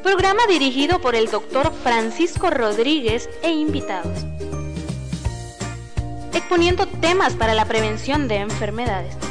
programa 0.04 0.46
dirigido 0.48 1.00
por 1.00 1.16
el 1.16 1.32
doctor 1.32 1.72
Francisco 1.72 2.50
Rodríguez 2.50 3.30
e 3.44 3.52
invitados, 3.52 4.26
exponiendo 6.34 6.86
temas 6.88 7.36
para 7.36 7.54
la 7.54 7.66
prevención 7.66 8.28
de 8.28 8.38
enfermedades 8.38 9.31